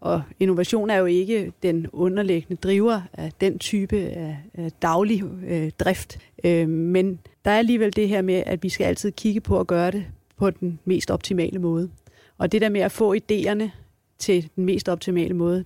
[0.01, 5.71] Og innovation er jo ikke den underliggende driver af den type af, af daglig øh,
[5.79, 6.19] drift.
[6.45, 9.67] Øh, men der er alligevel det her med, at vi skal altid kigge på at
[9.67, 10.05] gøre det
[10.37, 11.91] på den mest optimale måde.
[12.39, 13.71] Og det der med at få idéerne
[14.19, 15.65] til den mest optimale måde,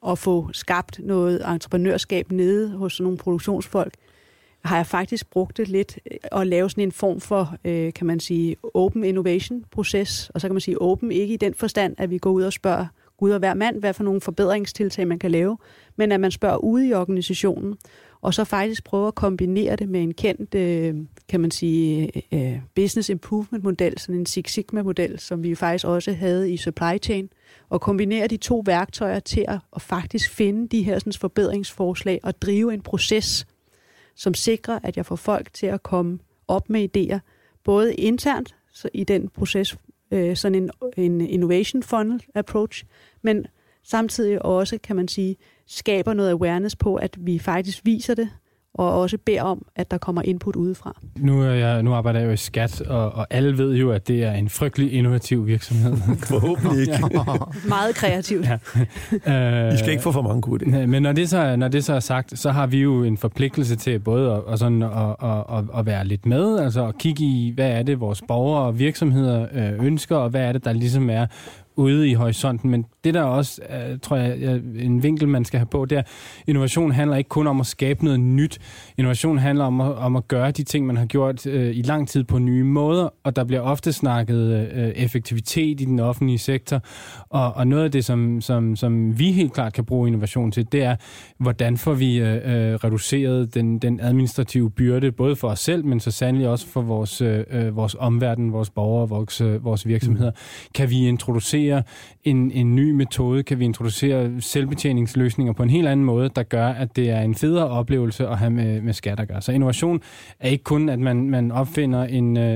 [0.00, 3.94] og få skabt noget entreprenørskab nede hos nogle produktionsfolk,
[4.64, 8.06] har jeg faktisk brugt det lidt øh, at lave sådan en form for, øh, kan
[8.06, 10.30] man sige, open innovation proces.
[10.34, 12.52] Og så kan man sige open ikke i den forstand, at vi går ud og
[12.52, 15.58] spørger Gud og hver mand, hvad for nogle forbedringstiltag man kan lave,
[15.96, 17.76] men at man spørger ude i organisationen,
[18.22, 20.94] og så faktisk prøver at kombinere det med en kendt, øh,
[21.28, 25.86] kan man sige, øh, business improvement model, sådan en Six Sigma model, som vi faktisk
[25.86, 27.28] også havde i supply chain,
[27.68, 32.42] og kombinere de to værktøjer til at, at faktisk finde de her sådan, forbedringsforslag og
[32.42, 33.46] drive en proces,
[34.14, 37.18] som sikrer, at jeg får folk til at komme op med idéer,
[37.64, 39.76] både internt så i den proces,
[40.10, 42.84] øh, sådan en, en innovation funnel approach,
[43.22, 43.46] men
[43.82, 48.30] samtidig også, kan man sige, skaber noget awareness på, at vi faktisk viser det,
[48.74, 50.96] og også beder om, at der kommer input udefra.
[51.16, 54.08] Nu, er jeg, nu arbejder jeg jo i skat, og, og alle ved jo, at
[54.08, 55.96] det er en frygtelig innovativ virksomhed.
[56.32, 57.10] Forhåbentlig ikke.
[57.68, 58.46] Meget kreativt.
[58.46, 58.58] Ja.
[59.72, 62.00] Vi skal ikke få for mange gode Men når det, så, når det så er
[62.00, 64.90] sagt, så har vi jo en forpligtelse til både at, og sådan, at,
[65.22, 68.62] at, at, at være lidt med, altså at kigge i, hvad er det, vores borgere
[68.62, 71.26] og virksomheder øh, ønsker, og hvad er det, der ligesom er
[71.76, 75.66] ude i horisonten, men det der også, uh, tror jeg, en vinkel, man skal have
[75.66, 76.02] på, det er,
[76.46, 78.58] innovation handler ikke kun om at skabe noget nyt.
[78.98, 82.08] Innovation handler om at, om at gøre de ting, man har gjort uh, i lang
[82.08, 86.80] tid på nye måder, og der bliver ofte snakket uh, effektivitet i den offentlige sektor,
[87.30, 90.72] og, og noget af det, som, som, som vi helt klart kan bruge innovation til,
[90.72, 90.96] det er,
[91.38, 96.10] hvordan får vi uh, reduceret den, den administrative byrde, både for os selv, men så
[96.10, 100.30] sandelig også for vores, uh, vores omverden, vores borgere, vores, uh, vores virksomheder.
[100.30, 100.70] Mm.
[100.74, 101.61] Kan vi introducere
[102.24, 103.42] en, en ny metode?
[103.42, 107.34] Kan vi introducere selvbetjeningsløsninger på en helt anden måde, der gør, at det er en
[107.34, 109.42] federe oplevelse at have med, med skat at gøre?
[109.42, 110.00] Så innovation
[110.40, 112.52] er ikke kun, at man, man opfinder en, øh,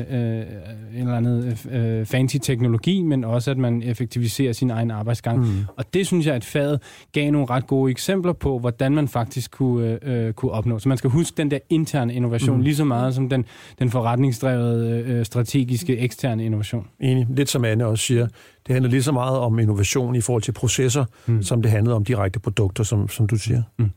[0.94, 5.38] en eller anden øh, fancy teknologi, men også, at man effektiviserer sin egen arbejdsgang.
[5.38, 5.64] Mm.
[5.76, 6.80] Og det synes jeg, at faget
[7.12, 10.78] gav nogle ret gode eksempler på, hvordan man faktisk kunne, øh, kunne opnå.
[10.78, 12.62] Så man skal huske den der interne innovation mm.
[12.62, 13.44] lige så meget som den,
[13.78, 16.86] den forretningsdrevede, øh, strategiske, eksterne innovation.
[17.00, 17.26] Enig.
[17.30, 18.26] Lidt som Anne også siger,
[18.66, 21.42] det handler lige så meget om innovation i forhold til processer, mm.
[21.42, 23.62] som det handlede om direkte produkter, som, som du siger.
[23.78, 23.90] Mm.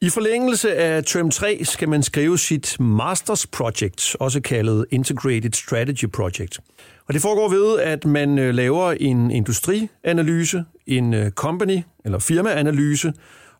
[0.00, 6.06] I forlængelse af term 3 skal man skrive sit Masters Project, også kaldet Integrated Strategy
[6.06, 6.60] Project.
[7.06, 13.12] Og det foregår ved, at man øh, laver en industrianalyse, en øh, company- eller firmaanalyse,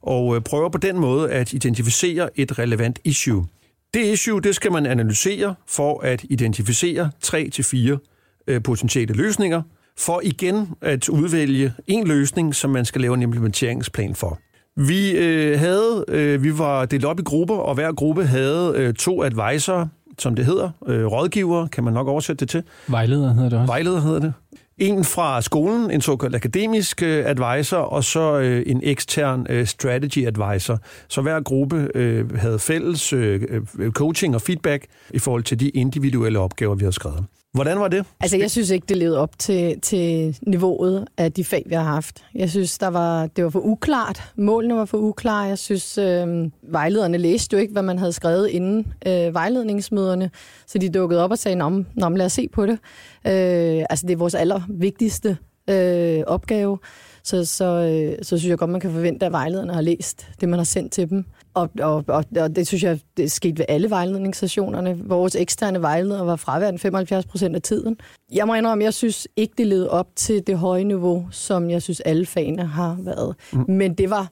[0.02, 3.46] og øh, prøver på den måde at identificere et relevant issue.
[3.94, 9.62] Det issue, det skal man analysere for at identificere 3-4 potentielle løsninger,
[9.98, 14.38] for igen at udvælge en løsning, som man skal lave en implementeringsplan for.
[14.76, 18.94] Vi øh, havde, øh, vi var delt op i grupper, og hver gruppe havde øh,
[18.94, 19.86] to advisorer,
[20.18, 22.62] som det hedder, øh, rådgiver, kan man nok oversætte det til.
[22.88, 23.72] Vejleder hedder det også.
[23.72, 24.32] Vejleder hedder det.
[24.78, 30.26] En fra skolen, en såkaldt akademisk øh, advisor, og så øh, en ekstern øh, strategy
[30.26, 30.78] advisor.
[31.08, 35.68] Så hver gruppe øh, havde fælles øh, øh coaching og feedback i forhold til de
[35.68, 37.24] individuelle opgaver, vi har skrevet.
[37.52, 38.04] Hvordan var det?
[38.20, 41.82] Altså, jeg synes ikke, det levede op til, til niveauet af de fag, vi har
[41.82, 42.24] haft.
[42.34, 44.32] Jeg synes, der var, det var for uklart.
[44.36, 45.42] Målene var for uklare.
[45.42, 50.30] Jeg synes, øh, vejlederne læste jo ikke, hvad man havde skrevet inden øh, vejledningsmøderne.
[50.66, 52.78] Så de dukkede op og sagde, Nå, Nå lad os se på det.
[53.26, 55.36] Øh, altså, det er vores allervigtigste
[55.70, 56.78] øh, opgave.
[57.24, 60.48] Så, så, øh, så synes jeg godt, man kan forvente, at vejlederne har læst det,
[60.48, 61.24] man har sendt til dem.
[61.54, 64.98] Og, og, og, og det synes jeg, det er sket ved alle vejledningsstationerne.
[65.04, 67.96] Vores eksterne vejledere var fraværende 75 procent af tiden.
[68.32, 71.82] Jeg må indrømme, jeg synes ikke, det led op til det høje niveau, som jeg
[71.82, 73.36] synes, alle fagene har været.
[73.52, 73.64] Mm.
[73.68, 74.28] Men det var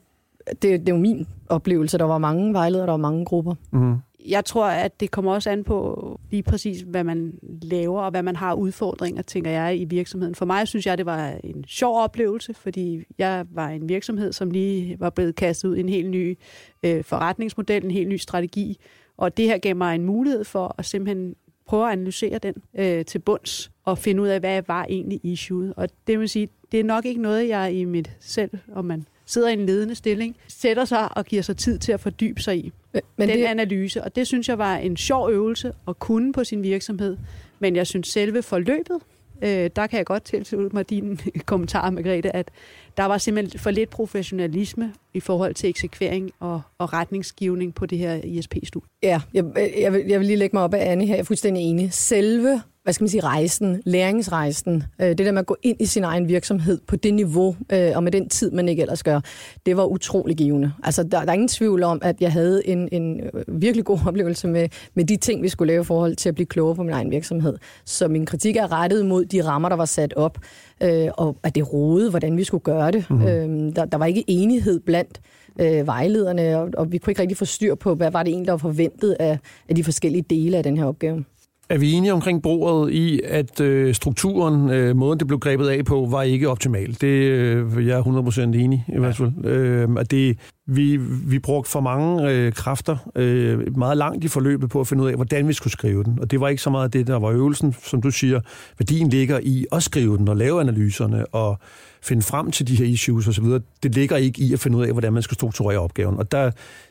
[0.63, 1.99] det, det jo min oplevelse.
[1.99, 3.55] Der var mange vejledere, der var mange grupper.
[3.71, 3.97] Mm
[4.29, 8.23] jeg tror, at det kommer også an på lige præcis, hvad man laver, og hvad
[8.23, 10.35] man har udfordringer, tænker jeg, i virksomheden.
[10.35, 14.51] For mig synes jeg, det var en sjov oplevelse, fordi jeg var en virksomhed, som
[14.51, 16.39] lige var blevet kastet ud i en helt ny
[16.83, 18.79] øh, forretningsmodel, en helt ny strategi,
[19.17, 21.35] og det her gav mig en mulighed for at simpelthen
[21.67, 25.73] prøve at analysere den øh, til bunds, og finde ud af, hvad var egentlig issue.
[25.77, 29.07] Og det vil sige, det er nok ikke noget, jeg i mit selv, om man
[29.27, 32.57] sidder i en ledende stilling, sætter sig og giver sig tid til at fordybe sig
[32.57, 32.73] i
[33.17, 33.45] men den det...
[33.45, 34.05] analyse.
[34.05, 37.17] Og det synes jeg var en sjov øvelse at kunne på sin virksomhed.
[37.59, 38.99] Men jeg synes selve forløbet,
[39.43, 42.51] øh, der kan jeg godt tilslutte mig din kommentar, Margrethe, at
[42.97, 47.99] der var simpelthen for lidt professionalisme i forhold til eksekvering og, og retningsgivning på det
[47.99, 48.89] her ISP-studie.
[49.03, 49.45] Ja, jeg,
[49.81, 51.15] jeg, vil, jeg vil lige lægge mig op af Anne her.
[51.15, 51.93] Jeg er fuldstændig enig.
[51.93, 55.87] Selve hvad skal man sige, rejsen, læringsrejsen, øh, det der med at gå ind i
[55.87, 59.21] sin egen virksomhed på det niveau, øh, og med den tid, man ikke ellers gør,
[59.67, 60.73] det var utrolig givende.
[60.83, 63.99] Altså, der, der er ingen tvivl om, at jeg havde en, en øh, virkelig god
[64.09, 66.83] oplevelse med, med de ting, vi skulle lave i forhold til at blive klogere på
[66.83, 67.57] min egen virksomhed.
[67.85, 70.39] Så min kritik er rettet mod de rammer, der var sat op,
[70.83, 73.11] øh, og at det rode, hvordan vi skulle gøre det.
[73.11, 73.27] Mm-hmm.
[73.27, 75.21] Øh, der, der var ikke enighed blandt
[75.61, 78.47] øh, vejlederne, og, og vi kunne ikke rigtig få styr på, hvad var det egentlig,
[78.47, 81.25] der var forventet af, af de forskellige dele af den her opgave.
[81.69, 85.85] Er vi enige omkring bordet i, at øh, strukturen, øh, måden det blev grebet af
[85.85, 86.97] på, var ikke optimal?
[87.01, 89.45] Det øh, jeg er 100% enig i hvert fald.
[89.45, 94.71] Øh, at det, vi, vi brugte for mange øh, kræfter øh, meget langt i forløbet
[94.71, 96.19] på at finde ud af, hvordan vi skulle skrive den.
[96.21, 98.41] Og det var ikke så meget det, der var øvelsen, som du siger.
[98.79, 101.59] Værdien ligger i at skrive den og lave analyserne og
[102.03, 103.45] finde frem til de her issues osv.
[103.83, 106.19] Det ligger ikke i at finde ud af, hvordan man skal strukturere opgaven.
[106.19, 106.51] Og der,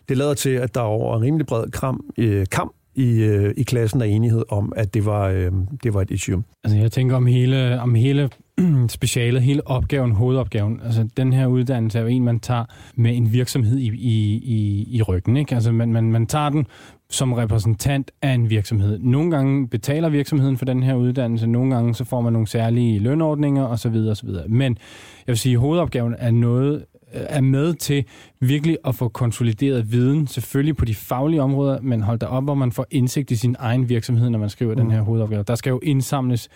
[0.09, 3.53] det lader til, at der er over en rimelig bred kram, øh, kamp i, øh,
[3.57, 5.51] i klassen af enighed om, at det var, øh,
[5.83, 6.43] det var et issue.
[6.63, 8.29] Altså jeg tænker om hele, om hele
[8.87, 10.81] specialet, hele opgaven, hovedopgaven.
[10.83, 14.87] Altså den her uddannelse er jo en, man tager med en virksomhed i, i, i,
[14.91, 15.37] i ryggen.
[15.37, 15.55] Ikke?
[15.55, 16.67] Altså man, man, man tager den
[17.09, 18.99] som repræsentant af en virksomhed.
[18.99, 22.99] Nogle gange betaler virksomheden for den her uddannelse, nogle gange så får man nogle særlige
[22.99, 23.95] lønordninger osv.
[24.11, 24.29] osv.
[24.47, 24.77] Men
[25.27, 28.05] jeg vil sige, at hovedopgaven er noget er med til
[28.39, 32.53] virkelig at få konsolideret viden, selvfølgelig på de faglige områder, men hold da op, hvor
[32.53, 34.79] man får indsigt i sin egen virksomhed, når man skriver mm.
[34.79, 35.43] den her hovedopgave.
[35.43, 36.49] Der skal jo indsamles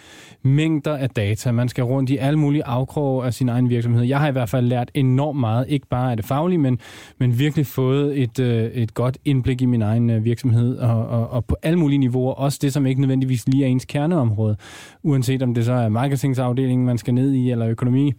[0.43, 1.51] mængder af data.
[1.51, 4.03] Man skal rundt i alle mulige afkroge af sin egen virksomhed.
[4.03, 6.79] Jeg har i hvert fald lært enormt meget, ikke bare af det faglige, men,
[7.17, 11.29] men virkelig fået et, øh, et godt indblik i min egen øh, virksomhed, og, og,
[11.29, 14.57] og på alle mulige niveauer, også det, som ikke nødvendigvis lige er ens kerneområde,
[15.03, 18.13] uanset om det så er marketingsafdelingen, man skal ned i, eller økonomi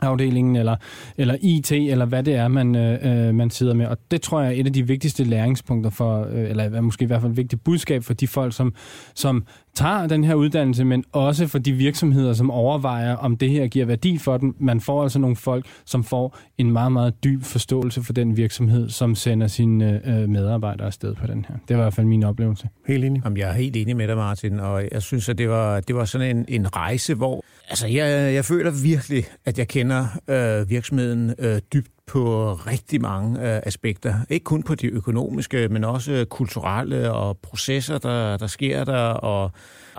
[0.00, 0.76] afdelingen eller,
[1.16, 3.86] eller IT, eller hvad det er, man, øh, øh, man sidder med.
[3.86, 7.06] Og det tror jeg er et af de vigtigste læringspunkter for, øh, eller måske i
[7.06, 8.74] hvert fald et vigtigt budskab for de folk, som,
[9.14, 9.44] som
[9.76, 13.86] tager den her uddannelse, men også for de virksomheder, som overvejer, om det her giver
[13.86, 14.56] værdi for dem.
[14.60, 18.88] Man får altså nogle folk, som får en meget, meget dyb forståelse for den virksomhed,
[18.88, 21.54] som sender sine øh, medarbejdere afsted på den her.
[21.68, 22.68] Det var i hvert fald min oplevelse.
[22.86, 23.22] Helt enig.
[23.24, 25.96] Jamen, jeg er helt enig med dig, Martin, og jeg synes, at det var, det
[25.96, 30.70] var sådan en, en rejse, hvor altså, jeg, jeg føler virkelig, at jeg kender øh,
[30.70, 34.14] virksomheden øh, dybt på rigtig mange øh, aspekter.
[34.30, 39.08] Ikke kun på de økonomiske, men også kulturelle og processer, der, der sker der.
[39.08, 39.50] Og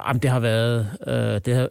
[0.08, 0.88] jamen, det har været...
[1.08, 1.70] Øh, det har,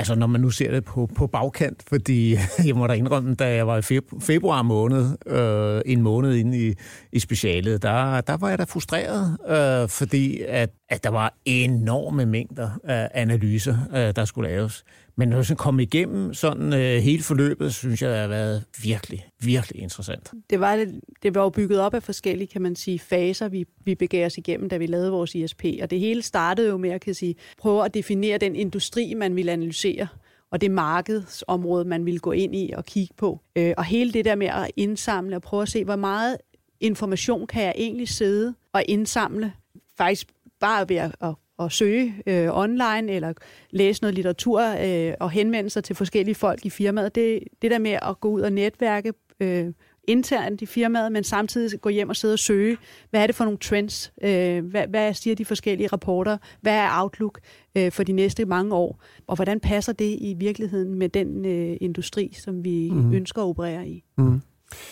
[0.00, 3.54] Altså, når man nu ser det på, på bagkant, fordi jeg må da indrømme, da
[3.54, 6.74] jeg var i februar måned, øh, en måned inde i,
[7.12, 12.26] i specialet, der, der var jeg da frustreret, øh, fordi at, at der var enorme
[12.26, 14.84] mængder af analyser, øh, der skulle laves.
[15.20, 19.26] Men når jeg kom igennem sådan øh, hele forløbet, synes jeg, det har været virkelig,
[19.40, 20.30] virkelig interessant.
[20.50, 20.86] Det var,
[21.22, 24.38] det var jo bygget op af forskellige, kan man sige, faser, vi, vi begav os
[24.38, 25.64] igennem, da vi lavede vores ISP.
[25.82, 29.36] Og det hele startede jo med at kan sige, prøve at definere den industri, man
[29.36, 30.06] ville analysere
[30.50, 33.40] og det markedsområde, man ville gå ind i og kigge på.
[33.56, 36.36] Øh, og hele det der med at indsamle og prøve at se, hvor meget
[36.80, 39.52] information kan jeg egentlig sidde og indsamle,
[39.98, 40.26] faktisk
[40.60, 43.32] bare ved at, at at søge øh, online eller
[43.70, 47.14] læse noget litteratur øh, og henvende sig til forskellige folk i firmaet.
[47.14, 49.72] Det, det der med at gå ud og netværke øh,
[50.08, 52.76] internt i firmaet, men samtidig gå hjem og sidde og søge,
[53.10, 54.12] hvad er det for nogle trends?
[54.22, 56.38] Øh, hvad, hvad siger de forskellige rapporter?
[56.60, 57.40] Hvad er outlook
[57.74, 59.02] øh, for de næste mange år?
[59.26, 63.12] Og hvordan passer det i virkeligheden med den øh, industri, som vi mm.
[63.14, 64.04] ønsker at operere i?
[64.18, 64.40] Mm.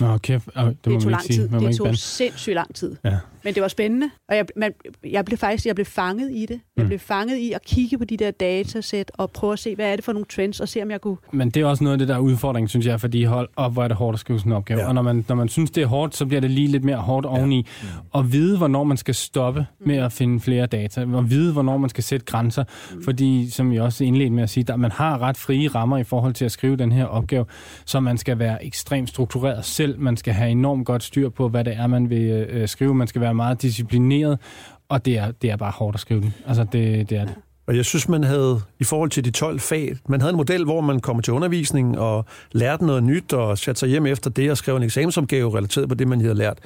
[0.00, 0.48] Nå, kæft.
[0.56, 1.48] Oh, det, det tog lang tid.
[1.48, 2.96] Det tog sindssygt lang tid.
[3.04, 3.16] Ja.
[3.44, 4.72] Men det var spændende, og jeg, man,
[5.04, 6.60] jeg blev faktisk jeg blev fanget i det.
[6.76, 6.86] Jeg mm.
[6.86, 9.96] blev fanget i at kigge på de der datasæt og prøve at se, hvad er
[9.96, 11.16] det for nogle trends, og se om jeg kunne...
[11.32, 13.84] Men det er også noget af det der udfordring, synes jeg, fordi hold op, hvor
[13.84, 14.80] er det hårdt at skrive sådan en opgave.
[14.80, 14.88] Ja.
[14.88, 16.96] Og når man, når man synes, det er hårdt, så bliver det lige lidt mere
[16.96, 17.30] hårdt ja.
[17.30, 17.66] oveni.
[17.82, 17.88] Mm.
[18.10, 21.90] Og vide, hvornår man skal stoppe med at finde flere data, og vide, hvornår man
[21.90, 22.64] skal sætte grænser.
[22.94, 23.04] Mm.
[23.04, 26.04] Fordi, som jeg også indledte med at sige, at man har ret frie rammer i
[26.04, 27.44] forhold til at skrive den her opgave,
[27.84, 30.00] så man skal være ekstremt struktureret selv.
[30.00, 32.94] Man skal have enormt godt styr på, hvad det er, man vil øh, skrive.
[32.94, 34.38] Man skal være meget disciplineret,
[34.88, 36.34] og det er, det er bare hårdt at skrive den.
[36.46, 37.34] Altså, det, det er det.
[37.66, 40.64] Og jeg synes, man havde, i forhold til de 12 fag, man havde en model,
[40.64, 44.50] hvor man kom til undervisning og lærte noget nyt og satte sig hjem efter det
[44.50, 46.58] og skrev en eksamensopgave relateret på det, man havde lært.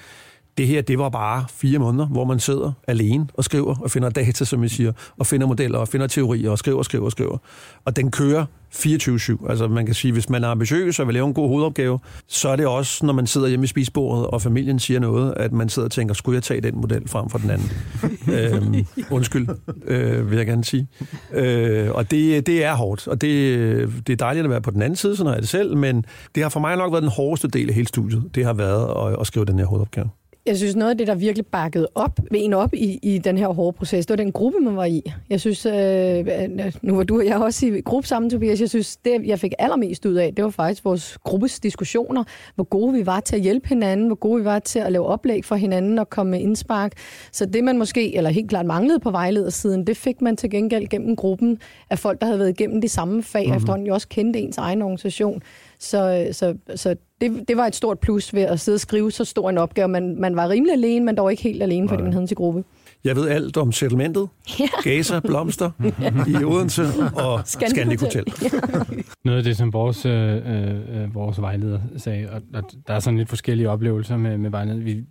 [0.59, 4.11] Det her, det var bare fire måneder, hvor man sidder alene og skriver og finder
[4.11, 7.13] data, som jeg siger, og finder modeller og finder teorier og skriver og skriver og
[7.13, 7.39] skriver.
[7.85, 9.51] Og den kører 24-7.
[9.51, 12.49] Altså man kan sige, hvis man er ambitiøs og vil lave en god hovedopgave, så
[12.49, 15.69] er det også, når man sidder hjemme i spisbordet, og familien siger noget, at man
[15.69, 17.71] sidder og tænker, skulle jeg tage den model frem for den anden?
[18.35, 19.49] øhm, undskyld,
[19.87, 20.89] øh, vil jeg gerne sige.
[21.33, 24.83] Øh, og det, det er hårdt, og det, det er dejligt at være på den
[24.83, 27.49] anden side, sådan er det selv, men det har for mig nok været den hårdeste
[27.49, 28.25] del af hele studiet.
[28.35, 30.09] Det har været at, at skrive den her hovedopgave.
[30.47, 33.49] Jeg synes, noget af det, der virkelig bakkede op, en op i, i den her
[33.49, 35.13] hårde proces, det var den gruppe, man var i.
[35.31, 36.27] Jeg synes, øh,
[36.83, 39.53] nu var du og jeg også i gruppe sammen, Tobias, jeg synes, det jeg fik
[39.59, 42.25] allermest ud af, det var faktisk vores gruppes diskussioner,
[42.55, 45.07] hvor gode vi var til at hjælpe hinanden, hvor gode vi var til at lave
[45.07, 46.93] oplæg for hinanden og komme med indspark.
[47.33, 50.89] Så det, man måske, eller helt klart manglede på vejledersiden, det fik man til gengæld
[50.89, 51.59] gennem gruppen
[51.91, 53.57] af folk, der havde været igennem de samme fag, mm-hmm.
[53.57, 55.43] efterhånden jo også kendte ens egen organisation.
[55.83, 59.25] Så, så, så det, det var et stort plus ved at sidde og skrive så
[59.25, 59.89] stor en opgave.
[59.89, 62.65] Man, man var rimelig alene, men dog ikke helt alene, fordi man havde til gruppe.
[63.05, 64.29] Jeg ved alt om settlementet,
[64.61, 64.67] ja.
[64.83, 65.71] Gaza, blomster
[66.41, 66.83] i Odense
[67.15, 68.25] og Scandic Hotel.
[68.43, 68.49] Ja.
[69.25, 73.19] Noget af det, som vores, øh, øh, vores vejleder sagde, og, og der er sådan
[73.19, 74.79] lidt forskellige oplevelser med, med vejleder.
[74.79, 75.05] Vi,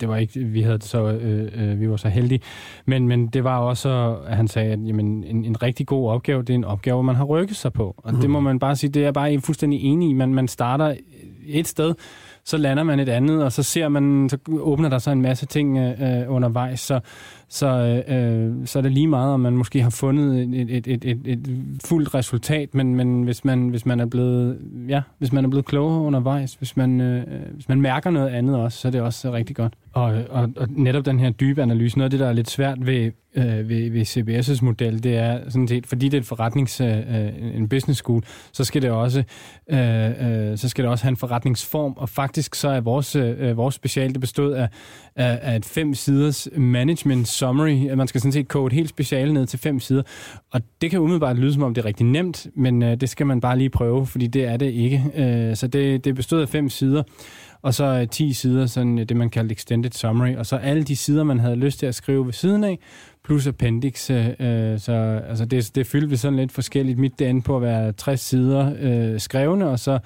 [0.00, 2.40] det var ikke, vi havde så, øh, øh, vi var så heldige,
[2.86, 6.42] men, men det var også, at han sagde, at jamen, en, en rigtig god opgave,
[6.42, 7.94] det er en opgave, man har rykket sig på.
[7.96, 8.20] Og mm.
[8.20, 10.12] det må man bare sige, det er jeg bare fuldstændig enig i.
[10.12, 10.94] Man, man starter
[11.46, 11.94] et sted,
[12.44, 15.46] så lander man et andet, og så ser man, så åbner der sig en masse
[15.46, 16.80] ting øh, øh undervejs.
[16.80, 17.00] Så,
[17.48, 20.86] så, øh, øh, så er det lige meget, om man måske har fundet et, et,
[20.86, 21.48] et, et, et
[21.84, 25.66] fuldt resultat, men, men hvis, man, hvis, man er blevet, ja, hvis man er blevet
[25.66, 29.00] klogere undervejs, hvis man, øh, øh hvis man mærker noget andet også, så er det
[29.00, 29.72] også rigtig godt.
[29.92, 32.86] Og, og, og netop den her dybe analyse, noget af det, der er lidt svært
[32.86, 36.80] ved, øh, ved, ved CBS' model, det er sådan set, fordi det er et forretnings,
[36.80, 38.22] øh, øh, en business school,
[38.52, 39.22] så skal det også
[39.70, 43.34] øh, øh, så skal det også have en forretningsform, og faktisk så er vores, øh,
[43.38, 44.68] øh vores special, det bestod af,
[45.16, 48.88] af, af et fem siders management summary, at man skal sådan set kode et helt
[48.88, 50.02] speciale ned til fem sider,
[50.52, 53.26] og det kan umiddelbart lyde som om det er rigtig nemt, men øh, det skal
[53.26, 55.04] man bare lige prøve, fordi det er det ikke.
[55.16, 57.02] Øh, så det, det bestod af fem sider,
[57.62, 60.82] og så øh, 10 sider, sådan øh, det man kalder extended summary, og så alle
[60.82, 62.78] de sider, man havde lyst til at skrive ved siden af,
[63.24, 66.98] plus appendix, øh, øh så altså det, det fyldte vi sådan lidt forskelligt.
[66.98, 69.98] Mit det endte på at være 60 sider øh, skrevne, og så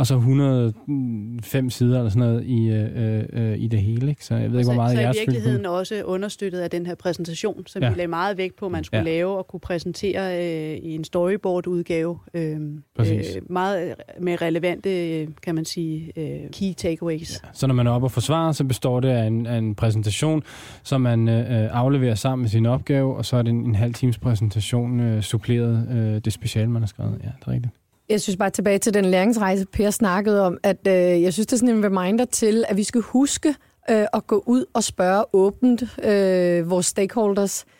[0.00, 4.10] og så 105 sider eller sådan noget i, øh, øh, i det hele.
[4.10, 4.24] Ikke?
[4.24, 6.94] Så jeg ved ikke, hvor meget så jeg i virkeligheden også understøttet af den her
[6.94, 7.88] præsentation, som ja.
[7.88, 9.04] vi lagde meget vægt på, man skulle ja.
[9.04, 12.18] lave og kunne præsentere øh, i en storyboard-udgave.
[12.34, 12.60] Øh,
[12.98, 17.40] øh, meget med relevante, kan man sige, øh, key takeaways.
[17.44, 17.48] Ja.
[17.52, 20.42] Så når man er oppe og forsvarer, så består det af en, af en præsentation,
[20.82, 23.94] som man øh, afleverer sammen med sin opgave, og så er det en, en halv
[23.94, 27.18] times præsentation øh, suppleret øh, det speciale, man har skrevet.
[27.24, 27.79] Ja, det er rigtigt.
[28.10, 31.52] Jeg synes bare tilbage til den læringsrejse, Per snakkede om, at øh, jeg synes, det
[31.52, 33.48] er sådan en reminder til, at vi skal huske
[33.90, 37.79] øh, at gå ud og spørge åbent øh, vores stakeholders, Øh,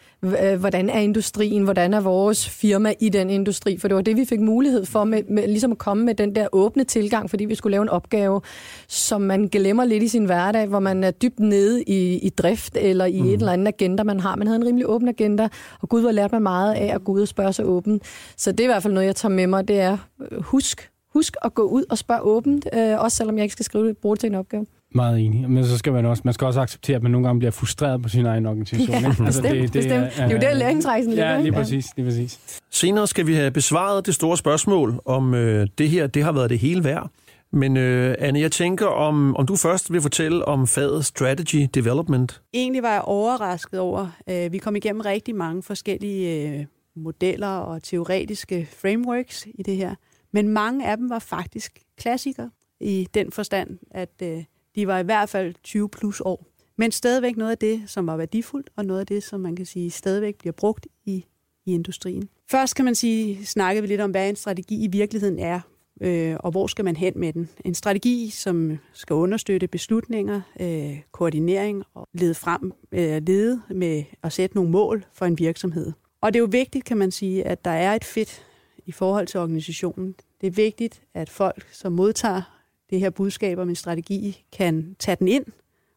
[0.58, 4.24] hvordan er industrien, hvordan er vores firma i den industri, for det var det, vi
[4.24, 7.54] fik mulighed for, med, med ligesom at komme med den der åbne tilgang, fordi vi
[7.54, 8.40] skulle lave en opgave,
[8.88, 12.76] som man glemmer lidt i sin hverdag, hvor man er dybt nede i, i drift,
[12.76, 13.28] eller i mm.
[13.28, 14.36] et eller andet agenda, man har.
[14.36, 15.48] Man havde en rimelig åben agenda,
[15.80, 18.02] og Gud, var lært man meget af at gå ud og spørge sig åbent.
[18.36, 19.98] Så det er i hvert fald noget, jeg tager med mig, det er
[20.30, 23.64] øh, husk, husk at gå ud og spørge åbent, øh, også selvom jeg ikke skal
[23.64, 24.66] skrive det, bruge det til en opgave.
[24.94, 25.50] Meget enig.
[25.50, 28.02] Men så skal man også, man skal også acceptere, at man nogle gange bliver frustreret
[28.02, 28.88] på sin egen organisation.
[28.90, 29.06] Ja, ikke?
[29.08, 29.94] altså, bestemt, det, det, bestemt.
[29.94, 31.30] Er, det er jo der læringsrejsen ligger.
[31.30, 32.60] Ja, lige præcis, lige præcis.
[32.70, 36.50] Senere skal vi have besvaret det store spørgsmål, om øh, det her det har været
[36.50, 37.10] det hele værd.
[37.52, 42.42] Men øh, Anne, jeg tænker, om, om du først vil fortælle om faget Strategy Development.
[42.54, 46.66] Egentlig var jeg overrasket over, øh, vi kom igennem rigtig mange forskellige øh,
[46.96, 49.94] modeller og teoretiske frameworks i det her.
[50.32, 54.44] Men mange af dem var faktisk klassikere i den forstand, at øh,
[54.80, 56.46] de var i hvert fald 20 plus år.
[56.76, 59.66] Men stadigvæk noget af det, som var værdifuldt, og noget af det, som man kan
[59.66, 61.24] sige stadigvæk bliver brugt i,
[61.66, 62.28] i industrien.
[62.50, 65.60] Først kan man sige, snakkede vi lidt om, hvad en strategi i virkeligheden er,
[66.00, 67.48] øh, og hvor skal man hen med den.
[67.64, 74.32] En strategi, som skal understøtte beslutninger, øh, koordinering og lede frem, øh, lede med at
[74.32, 75.92] sætte nogle mål for en virksomhed.
[76.20, 78.46] Og det er jo vigtigt, kan man sige, at der er et fedt
[78.86, 80.14] i forhold til organisationen.
[80.40, 82.59] Det er vigtigt, at folk, som modtager
[82.90, 85.44] det her budskab om en strategi, kan tage den ind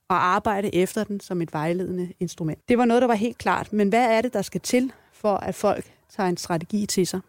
[0.09, 2.59] og arbejde efter den som et vejledende instrument.
[2.69, 3.73] Det var noget, der var helt klart.
[3.73, 7.19] Men hvad er det, der skal til, for at folk tager en strategi til sig?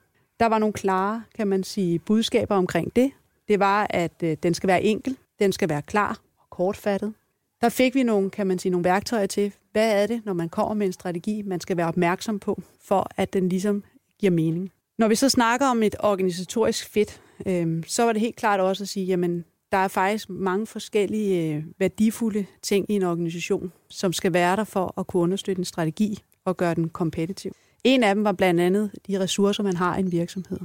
[0.41, 3.11] Der var nogle klare, kan man sige, budskaber omkring det.
[3.49, 7.15] Det var, at øh, den skal være enkel, den skal være klar og kortfattet.
[7.61, 10.49] Der fik vi nogle, kan man sige, nogle værktøjer til, hvad er det, når man
[10.49, 13.85] kommer med en strategi, man skal være opmærksom på, for at den ligesom
[14.19, 14.73] giver mening.
[14.99, 18.85] Når vi så snakker om et organisatorisk fedt, øh, så var det helt klart også
[18.85, 19.45] at sige, jamen
[19.75, 24.65] der er faktisk mange forskellige øh, værdifulde ting i en organisation, som skal være der
[24.65, 27.53] for at kunne understøtte en strategi og gøre den kompetitiv.
[27.85, 30.59] En af dem var blandt andet de ressourcer, man har i en virksomhed,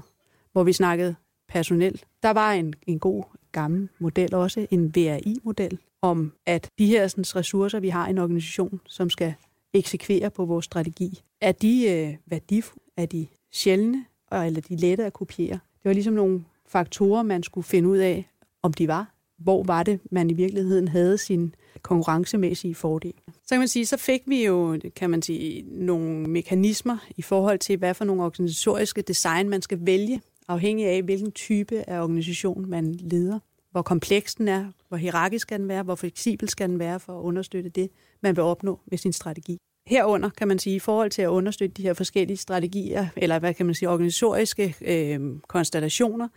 [0.52, 1.16] hvor vi snakkede
[1.48, 2.02] personel.
[2.24, 7.36] Der var en, en god gammel model også, en VRI-model, om at de her sådan,
[7.36, 9.34] ressourcer, vi har i en organisation, som skal
[9.74, 15.14] eksekvere på vores strategi, er de øh, værdifulde, er de sjældne, eller de lette at
[15.14, 15.60] kopiere.
[15.84, 18.30] Det var ligesom nogle faktorer, man skulle finde ud af,
[18.64, 19.14] om de var.
[19.38, 23.14] Hvor var det, man i virkeligheden havde sin konkurrencemæssige fordel.
[23.28, 27.60] Så kan man sige, så fik vi jo, kan man sige, nogle mekanismer i forhold
[27.60, 32.70] til, hvad for nogle organisatoriske design man skal vælge, afhængig af, hvilken type af organisation
[32.70, 33.40] man leder.
[33.72, 37.20] Hvor kompleks den er, hvor hierarkisk skal den være, hvor fleksibel skal den være for
[37.20, 37.90] at understøtte det,
[38.24, 39.58] man vil opnå med sin strategi.
[39.88, 43.54] Herunder kan man sige, i forhold til at understøtte de her forskellige strategier, eller hvad
[43.54, 46.28] kan man sige, organisatoriske øh, konstellationer,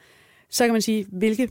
[0.53, 1.48] så kan man sige, hvilke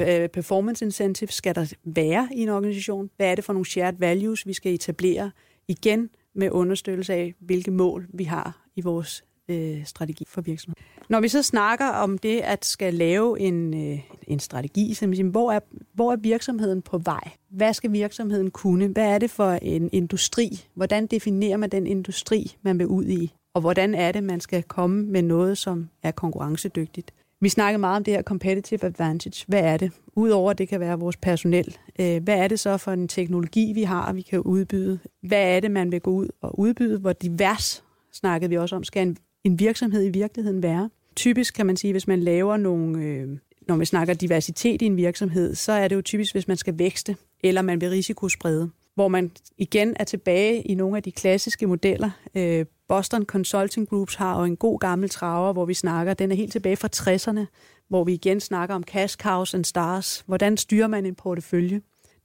[0.00, 3.10] øh, performance incentives skal der være i en organisation?
[3.16, 5.30] Hvad er det for nogle shared values, vi skal etablere?
[5.68, 10.84] Igen med understøttelse af, hvilke mål vi har i vores øh, strategi for virksomheden.
[11.08, 15.24] Når vi så snakker om det at skal lave en, øh, en strategi, så siger,
[15.24, 15.60] hvor, er,
[15.94, 17.30] hvor er virksomheden på vej?
[17.50, 18.86] Hvad skal virksomheden kunne?
[18.86, 20.64] Hvad er det for en industri?
[20.74, 23.32] Hvordan definerer man den industri, man vil ud i?
[23.54, 27.12] Og hvordan er det, man skal komme med noget, som er konkurrencedygtigt?
[27.42, 29.44] Vi snakkede meget om det her competitive advantage.
[29.48, 29.92] Hvad er det?
[30.16, 31.76] Udover at det kan være vores personel.
[32.00, 34.98] Øh, hvad er det så for en teknologi, vi har, vi kan udbyde?
[35.22, 36.98] Hvad er det, man vil gå ud og udbyde?
[36.98, 40.90] Hvor divers, snakkede vi også om, skal en, en virksomhed i virkeligheden være?
[41.16, 43.28] Typisk kan man sige, hvis man laver nogle, øh,
[43.68, 46.78] når vi snakker diversitet i en virksomhed, så er det jo typisk, hvis man skal
[46.78, 51.66] vækste, eller man vil risikosprede hvor man igen er tilbage i nogle af de klassiske
[51.66, 52.10] modeller.
[52.34, 56.36] Øh, Boston Consulting Groups har jo en god gammel traver, hvor vi snakker, den er
[56.36, 57.46] helt tilbage fra 60'erne,
[57.88, 60.24] hvor vi igen snakker om cash cows and stars.
[60.26, 61.80] Hvordan styrer man en portefølje?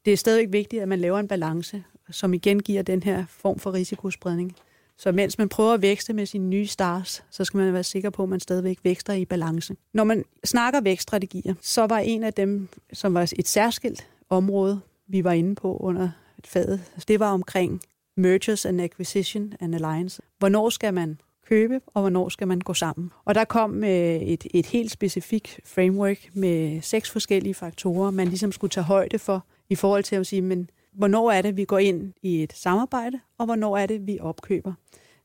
[0.06, 3.60] Det er stadigvæk vigtigt, at man laver en balance, som igen giver den her form
[3.60, 4.56] for risikospredning.
[4.98, 8.10] Så mens man prøver at vækste med sine nye stars, så skal man være sikker
[8.10, 9.76] på, at man stadigvæk vækster i balance.
[9.94, 15.24] Når man snakker vækststrategier, så var en af dem, som var et særskilt område, vi
[15.24, 16.10] var inde på under
[16.46, 17.82] fadet, det var omkring
[18.18, 20.22] mergers and acquisition and alliance.
[20.40, 23.12] Hvornår skal man købe, og hvornår skal man gå sammen.
[23.26, 28.52] Og der kom øh, et, et helt specifikt framework med seks forskellige faktorer, man ligesom
[28.52, 31.78] skulle tage højde for i forhold til at sige, men hvornår er det, vi går
[31.78, 34.74] ind i et samarbejde, og hvornår er det, vi opkøber.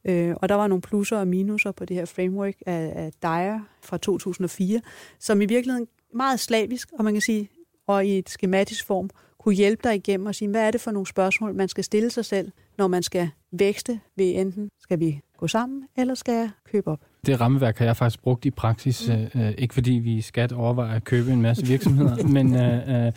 [0.04, 3.60] Øh, og der var nogle plusser og minuser på det her framework af, af Dyer
[3.82, 4.80] fra 2004,
[5.18, 7.48] som i virkeligheden meget slavisk, og man kan sige,
[7.86, 9.10] og i et skematisk form,
[9.42, 12.10] kunne hjælpe dig igennem og sige, hvad er det for nogle spørgsmål, man skal stille
[12.10, 16.50] sig selv, når man skal vækste ved enten, skal vi gå sammen, eller skal jeg
[16.72, 17.00] købe op?
[17.26, 19.40] Det rammeværk har jeg faktisk brugt i praksis, mm.
[19.40, 23.12] øh, ikke fordi vi i skat overvejer at købe en masse virksomheder, men, øh, øh,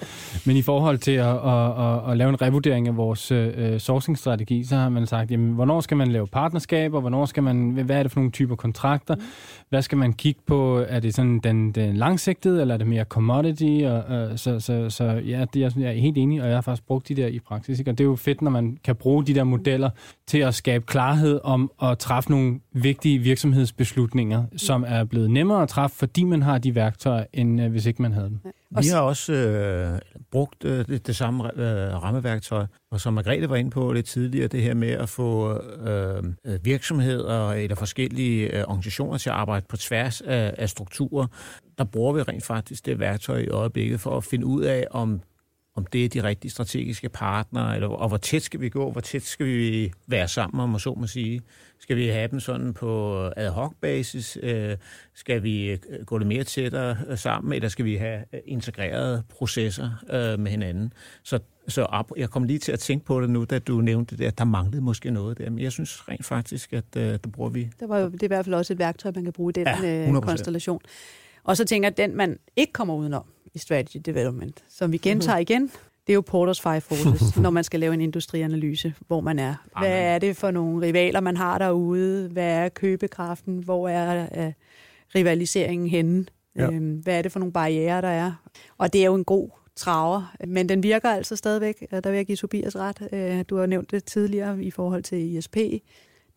[0.45, 4.63] men i forhold til at, at, at, at lave en revurdering af vores øh, sourcing-strategi,
[4.63, 8.03] så har man sagt, jamen, hvornår skal man lave partnerskaber, hvornår skal man, hvad er
[8.03, 9.21] det for nogle typer kontrakter, mm
[9.75, 13.03] hvad skal man kigge på, er det sådan den, den langsigtede, eller er det mere
[13.03, 16.55] commodity, og, øh, så, så, så ja, det er, jeg er helt enig, og jeg
[16.55, 17.91] har faktisk brugt de der i praksis, ikke?
[17.91, 19.89] og det er jo fedt, når man kan bruge de der modeller
[20.27, 25.69] til at skabe klarhed om at træffe nogle vigtige virksomhedsbeslutninger, som er blevet nemmere at
[25.69, 28.39] træffe, fordi man har de værktøjer, end øh, hvis ikke man havde dem.
[28.81, 29.99] Vi har også øh,
[30.31, 34.47] brugt øh, det, det samme øh, rammeværktøj, og som Margrethe var inde på lidt tidligere,
[34.47, 39.65] det her med at få øh, øh virksomheder eller forskellige øh, organisationer til at arbejde
[39.69, 41.27] på tværs af, af strukturer.
[41.77, 45.21] Der bruger vi rent faktisk det værktøj i øjeblikket for at finde ud af, om
[45.75, 49.01] om det er de rigtige strategiske partnere, eller, og hvor tæt skal vi gå, hvor
[49.01, 51.41] tæt skal vi være sammen, om man så må sige.
[51.79, 54.37] Skal vi have dem sådan på ad hoc basis?
[54.43, 54.77] Øh,
[55.13, 59.89] skal vi øh, gå lidt mere tættere øh, sammen, eller skal vi have integrerede processer
[60.37, 60.93] med hinanden?
[61.23, 64.25] Så, så jeg kom lige til at tænke på det nu, da du nævnte det,
[64.25, 65.49] at der manglede måske noget der.
[65.49, 67.69] Men jeg synes rent faktisk, at det bruger vi.
[67.79, 69.53] Det, var jo, det er i hvert fald også et værktøj, man kan bruge i
[69.53, 70.81] den ja, konstellation.
[71.43, 73.25] Og så tænker jeg, at den, man ikke kommer udenom,
[73.55, 75.71] i strategy development, som vi gentager igen.
[76.07, 79.55] Det er jo Porters Five Forces, når man skal lave en industrianalyse, hvor man er.
[79.79, 82.29] Hvad er det for nogle rivaler, man har derude?
[82.29, 83.57] Hvad er købekraften?
[83.57, 84.53] Hvor er uh,
[85.15, 86.25] rivaliseringen henne?
[86.55, 86.71] Ja.
[86.71, 88.31] Øhm, hvad er det for nogle barriere, der er?
[88.77, 91.85] Og det er jo en god traver, men den virker altså stadigvæk.
[91.91, 93.09] Der vil jeg give Tobias ret.
[93.11, 95.57] Øh, du har nævnt det tidligere i forhold til ISP.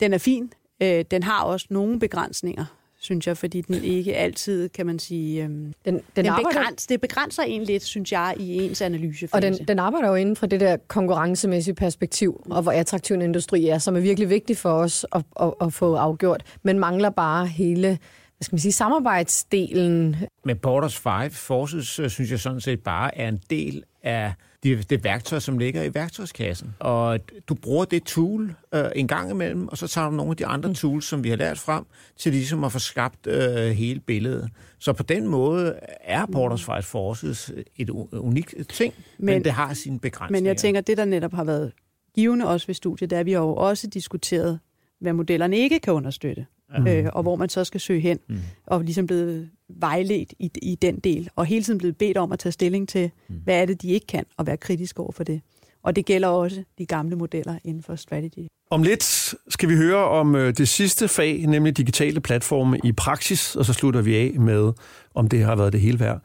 [0.00, 0.52] Den er fin.
[0.82, 2.64] Øh, den har også nogle begrænsninger
[3.00, 5.44] synes jeg, fordi den ikke altid, kan man sige...
[5.44, 6.48] Øhm, den, den, den arbejder...
[6.48, 9.28] begræns, det begrænser en lidt, synes jeg, i ens analyse.
[9.32, 13.22] Og den, den arbejder jo inden for det der konkurrencemæssige perspektiv, og hvor attraktiv en
[13.22, 17.10] industri er, som er virkelig vigtigt for os at, at, at få afgjort, men mangler
[17.10, 17.98] bare hele
[18.38, 20.16] hvad skal man sige, samarbejdsdelen.
[20.44, 24.32] Men Porters Five Forces, øh, synes jeg sådan set bare er en del af
[24.62, 26.74] det, det værktøj, som ligger i værktøjskassen.
[26.78, 30.36] Og du bruger det tool øh, en gang imellem, og så tager du nogle af
[30.36, 31.84] de andre tools, som vi har lært frem,
[32.16, 34.50] til ligesom at få skabt øh, hele billedet.
[34.78, 39.74] Så på den måde er Porters Five Forces et unikt ting, men, men det har
[39.74, 40.40] sine begrænsninger.
[40.40, 41.72] Men jeg tænker, det der netop har været
[42.14, 44.60] givende også ved studiet, der vi har jo også diskuteret,
[45.00, 46.46] hvad modellerne ikke kan understøtte
[46.78, 46.86] mm.
[46.86, 48.38] øh, og hvor man så skal søge hen, mm.
[48.66, 52.38] og ligesom blevet vejledt i, i den del, og hele tiden blevet bedt om at
[52.38, 53.34] tage stilling til, mm.
[53.44, 55.40] hvad er det, de ikke kan, og være kritisk over for det.
[55.82, 58.46] Og det gælder også de gamle modeller inden for strategy.
[58.70, 63.56] Om lidt skal vi høre om øh, det sidste fag, nemlig digitale platforme i praksis,
[63.56, 64.72] og så slutter vi af med,
[65.14, 66.22] om det har været det hele værd.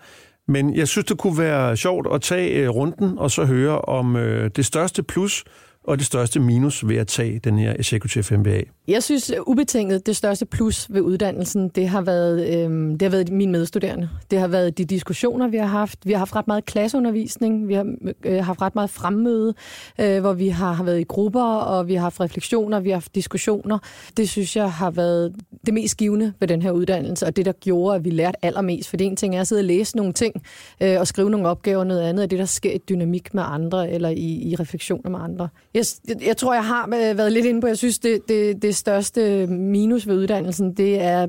[0.48, 4.16] Men jeg synes, det kunne være sjovt at tage øh, runden og så høre om
[4.16, 5.44] øh, det største plus
[5.84, 8.62] og det største minus ved at tage den her Executive MBA?
[8.88, 13.32] Jeg synes ubetinget, det største plus ved uddannelsen, det har været, øh, det har været
[13.32, 14.10] mine medstuderende.
[14.32, 16.00] Det har været de diskussioner, vi har haft.
[16.06, 19.54] Vi har haft ret meget klasseundervisning, vi har øh, haft ret meget fremmøde,
[20.00, 22.96] øh, hvor vi har, har været i grupper, og vi har haft refleksioner, vi har
[22.96, 23.80] haft diskussioner.
[24.18, 27.52] Det synes jeg har været det mest givende ved den her uddannelse, og det, der
[27.52, 28.90] gjorde, at vi lærte allermest.
[28.90, 30.44] For det en ting er at sidde og læse nogle ting,
[30.82, 33.92] øh, og skrive nogle opgaver, noget andet er det, der sker i dynamik med andre,
[33.92, 35.50] eller i, i refleksioner med andre.
[35.74, 35.86] Jeg,
[36.26, 39.47] jeg tror, jeg har øh, været lidt inde på, jeg synes, det, det, det største
[39.47, 41.26] minus ved uddannelsen, det er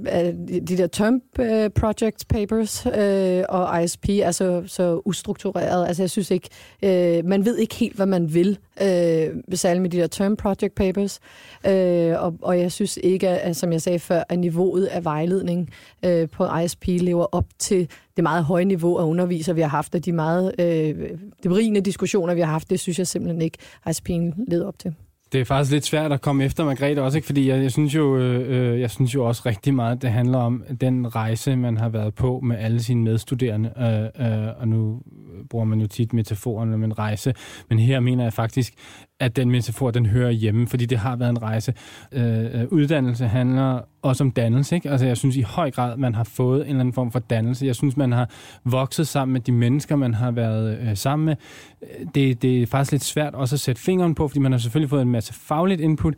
[0.68, 5.86] de der term øh, project papers øh, og ISP er så, så ustruktureret.
[5.86, 6.48] Altså, jeg synes ikke,
[6.82, 10.74] øh, man ved ikke helt, hvad man vil, øh, særligt med de der term project
[10.74, 11.20] papers.
[11.66, 15.70] Øh, og, og jeg synes ikke, at, som jeg sagde før, at niveauet af vejledning
[16.04, 19.94] øh, på ISP lever op til det meget høje niveau af underviser, vi har haft,
[19.94, 21.10] og de meget øh,
[21.42, 23.58] de berigende diskussioner, vi har haft, det synes jeg simpelthen ikke,
[23.88, 24.94] ISP'en leder op til
[25.34, 27.26] det er faktisk lidt svært at komme efter Margrethe også, ikke?
[27.26, 30.38] fordi jeg, jeg, synes jo, øh, øh, jeg synes jo også rigtig meget, det handler
[30.38, 35.02] om den rejse, man har været på med alle sine medstuderende, øh, øh, og nu
[35.50, 37.34] bruger man jo tit metaforen om en rejse,
[37.70, 38.74] men her mener jeg faktisk,
[39.20, 41.74] at den metafor, den hører hjemme, fordi det har været en rejse.
[42.12, 44.90] Øh, øh, uddannelse handler også om dannelse, ikke?
[44.90, 47.66] Altså jeg synes i høj grad, man har fået en eller anden form for dannelse.
[47.66, 48.30] Jeg synes, man har
[48.64, 51.36] vokset sammen med de mennesker, man har været øh, sammen med.
[52.14, 54.90] Det, det er faktisk lidt svært også at sætte fingeren på, fordi man har selvfølgelig
[54.90, 56.14] fået en masse fagligt input,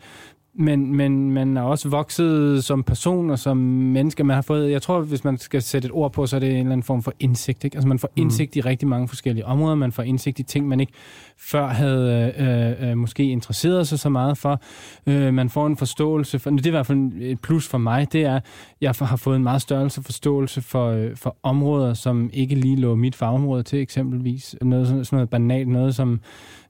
[0.58, 4.24] men, men man er også vokset som person og som menneske.
[4.24, 6.50] Man har fået, jeg tror, hvis man skal sætte et ord på, så er det
[6.50, 7.64] en eller anden form for indsigt.
[7.64, 7.76] Ikke?
[7.76, 8.22] Altså man får mm.
[8.22, 8.58] indsigt mm.
[8.58, 9.74] i rigtig mange forskellige områder.
[9.74, 10.92] Man får indsigt i ting, man ikke
[11.38, 14.60] før havde øh, øh, måske interesseret sig så meget for.
[15.06, 18.12] Øh, man får en forståelse for, det er i hvert fald et plus for mig,
[18.12, 18.40] det er,
[18.80, 22.94] jeg har fået en meget størrelse forståelse for, øh, for områder, som ikke lige lå
[22.94, 24.56] mit fagområde til eksempelvis.
[24.62, 26.20] Noget, sådan noget banalt, noget som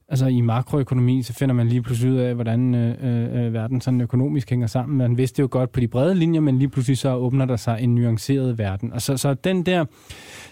[0.09, 3.81] altså i makroøkonomi, så finder man lige pludselig ud af, hvordan øh, øh, øh, verden
[3.81, 4.97] sådan økonomisk hænger sammen.
[4.97, 7.77] Man vidste jo godt på de brede linjer, men lige pludselig så åbner der sig
[7.81, 8.93] en nuanceret verden.
[8.93, 9.85] Og så, så den der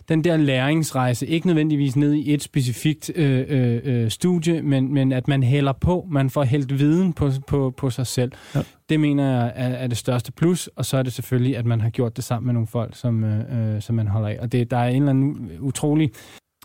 [0.09, 5.11] den der læringsrejse, ikke nødvendigvis ned i et specifikt øh, øh, øh, studie, men, men
[5.11, 8.31] at man hælder på, man får hældt viden på, på, på sig selv.
[8.55, 8.61] Ja.
[8.89, 11.81] Det mener jeg er, er det største plus, og så er det selvfølgelig, at man
[11.81, 14.37] har gjort det sammen med nogle folk, som, øh, øh som man holder af.
[14.41, 16.11] Og det, der er en eller anden utrolig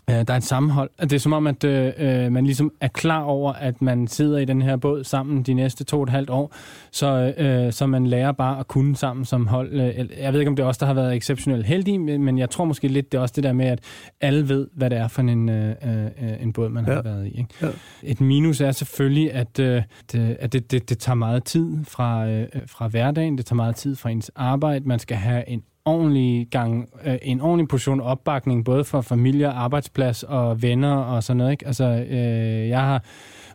[0.09, 0.89] Øh, der er et sammenhold.
[1.01, 4.37] Det er som om, at øh, øh, man ligesom er klar over, at man sidder
[4.37, 6.53] i den her båd sammen de næste to og et halvt år,
[6.91, 9.73] så, øh, så man lærer bare at kunne sammen som hold.
[9.73, 12.49] Øh, jeg ved ikke, om det er også der har været exceptionelt heldige, men jeg
[12.49, 13.79] tror måske lidt, det er også det der med, at
[14.21, 16.07] alle ved, hvad det er for en, øh, øh,
[16.41, 16.93] en båd, man ja.
[16.93, 17.37] har været i.
[17.37, 17.49] Ikke?
[17.61, 17.67] Ja.
[18.03, 19.81] Et minus er selvfølgelig, at, øh,
[20.11, 23.75] det, at det, det, det tager meget tid fra, øh, fra hverdagen, det tager meget
[23.75, 28.65] tid fra ens arbejde, man skal have en ordentlig gang, øh, en ordentlig portion opbakning,
[28.65, 31.51] både for familie, arbejdsplads og venner og sådan noget.
[31.51, 31.67] Ikke?
[31.67, 33.03] Altså, øh, jeg har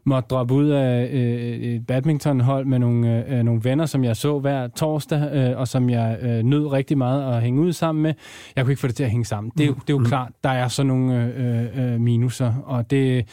[0.07, 4.39] måtte droppe ud af øh, et badmintonhold med nogle, øh, nogle venner, som jeg så
[4.39, 8.15] hver torsdag, øh, og som jeg øh, nød rigtig meget at hænge ud sammen med.
[8.57, 9.53] Jeg kunne ikke få det til at hænge sammen.
[9.59, 10.05] Det, er, det er jo mm.
[10.05, 13.27] klart, der er så nogle øh, øh, minuser, og det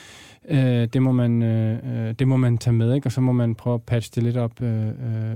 [0.50, 3.08] Øh, det, må man, øh, øh, det må man tage med, ikke?
[3.08, 4.94] og så må man prøve at patche det lidt op øh, øh,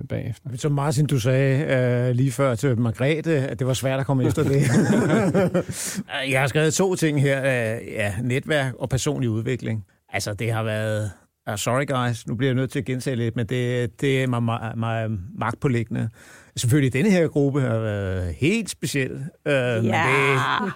[0.09, 0.49] bagefter.
[0.55, 1.75] Som Martin, du sagde
[2.09, 4.61] øh, lige før til Margrethe, at det var svært at komme efter det.
[6.31, 7.39] jeg har skrevet to ting her.
[7.39, 9.85] Øh, ja, netværk og personlig udvikling.
[10.09, 11.11] Altså, det har været...
[11.49, 14.27] Uh, sorry guys, nu bliver jeg nødt til at gentage lidt, men det, det er
[14.27, 16.09] mig, mig, mig magtpålæggende.
[16.55, 19.11] Selvfølgelig, denne her gruppe har været helt speciel.
[19.11, 19.79] Øh, ja.
[19.79, 20.73] Men det,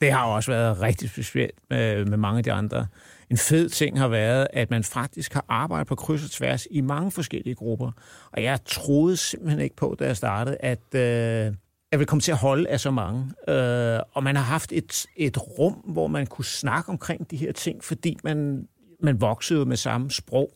[0.00, 2.86] det har også været rigtig specielt med, med mange af de andre
[3.30, 6.80] en fed ting har været, at man faktisk har arbejdet på kryds og tværs i
[6.80, 7.90] mange forskellige grupper.
[8.32, 11.54] Og jeg troede simpelthen ikke på, da jeg startede, at øh,
[11.92, 13.24] jeg ville komme til at holde af så mange.
[13.48, 17.52] Øh, og man har haft et, et rum, hvor man kunne snakke omkring de her
[17.52, 18.68] ting, fordi man,
[19.02, 20.52] man voksede med samme sprog.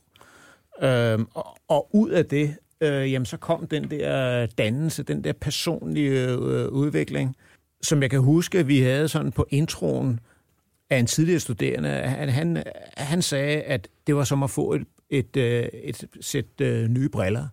[0.83, 5.33] Øh, og, og ud af det, øh, jamen, så kom den der dannelse, den der
[5.33, 7.37] personlige øh, udvikling,
[7.83, 10.21] som jeg kan huske, at vi havde sådan på introen,
[10.91, 11.89] af en tidligere studerende.
[11.89, 12.63] Han, han,
[12.97, 17.09] han sagde, at det var som at få et, et, et, et sæt øh, nye
[17.09, 17.47] briller.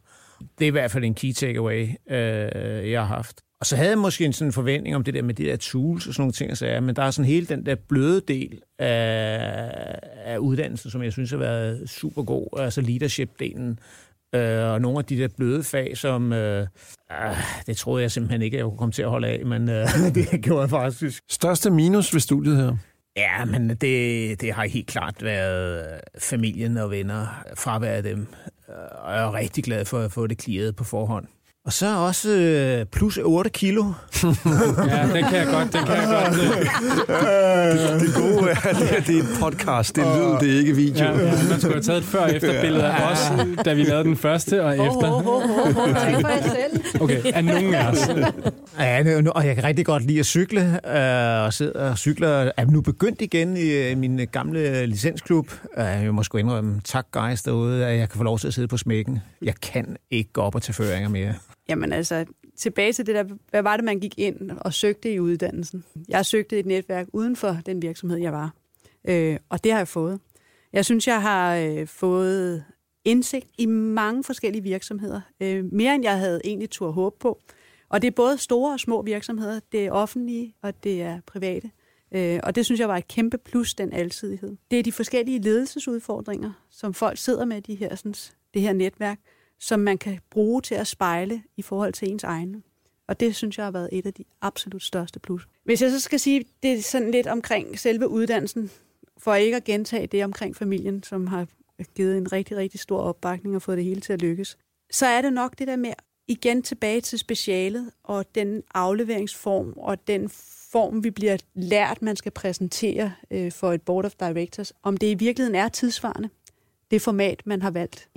[0.60, 3.42] Det er i hvert fald en key takeaway, øh, jeg har haft.
[3.60, 6.08] Og så havde jeg måske en sådan forventning om det der med de der tools
[6.08, 10.00] og sådan nogle ting, så men der er sådan hele den der bløde del af,
[10.26, 13.78] af uddannelsen, som jeg synes har været super god, altså leadership-delen,
[14.36, 16.68] øh, og nogle af de der bløde fag, som øh,
[17.12, 19.70] øh, det troede jeg simpelthen ikke, at jeg kunne komme til at holde af, men
[19.70, 21.24] øh, det gjorde jeg faktisk.
[21.30, 22.78] Største minus ved studiet her?
[23.18, 28.28] Ja, men det, det har helt klart været familien og venner, fravær af dem.
[28.91, 31.28] Og jeg er rigtig glad for at få det klaret på forhånd.
[31.68, 33.84] Og så også øh, plus 8 kilo.
[33.84, 34.30] ja,
[35.13, 36.36] den kan jeg godt, den kan jeg godt.
[37.91, 40.76] det, det gode er, det, det er et podcast, det er lyd, det er ikke
[40.76, 41.05] video.
[41.05, 43.20] Ja, ja, man skulle have taget et før-efter-billede af os,
[43.65, 45.11] da vi lavede den første og efter.
[45.11, 45.95] Oh, oh, oh, oh,
[46.43, 47.01] selv.
[47.01, 48.09] Okay, er nogen af os.
[48.80, 52.28] Ja, nu, og jeg kan rigtig godt lide at cykle, øh, og sidde og cykle.
[52.28, 55.51] Er nu begyndt igen i øh, min gamle licensklub.
[55.78, 58.53] Øh, jeg må sgu indrømme, tak guys derude, at jeg kan få lov til at
[58.53, 59.20] sidde på smækken.
[59.41, 61.34] Jeg kan ikke gå op og tage føringer mere.
[61.70, 65.20] Jamen altså, tilbage til det der, hvad var det, man gik ind og søgte i
[65.20, 65.84] uddannelsen?
[66.07, 68.53] Jeg søgte et netværk uden for den virksomhed, jeg var.
[69.07, 70.20] Øh, og det har jeg fået.
[70.74, 72.63] Jeg synes, jeg har øh, fået
[73.05, 75.22] indsigt i mange forskellige virksomheder.
[75.39, 77.41] Øh, mere end jeg havde egentlig tur håb på.
[77.89, 79.59] Og det er både store og små virksomheder.
[79.72, 81.72] Det er offentlige, og det er private.
[82.11, 84.57] Øh, og det synes jeg var et kæmpe plus, den alsidighed.
[84.72, 88.13] Det er de forskellige ledelsesudfordringer, som folk sidder med, de her, sådan,
[88.53, 89.20] det her netværk,
[89.60, 92.62] som man kan bruge til at spejle i forhold til ens egne.
[93.08, 95.47] Og det synes jeg har været et af de absolut største plus.
[95.64, 98.72] Hvis jeg så skal sige, det er sådan lidt omkring selve uddannelsen,
[99.18, 101.47] for ikke at gentage det omkring familien, som har
[101.95, 104.58] givet en rigtig, rigtig stor opbakning og fået det hele til at lykkes,
[104.91, 105.93] så er det nok det der med
[106.28, 110.30] igen tilbage til specialet og den afleveringsform og den
[110.72, 115.08] form, vi bliver lært, man skal præsentere øh, for et board of directors, om det
[115.08, 116.30] i virkeligheden er tidsvarende,
[116.92, 118.10] det format, man har valgt.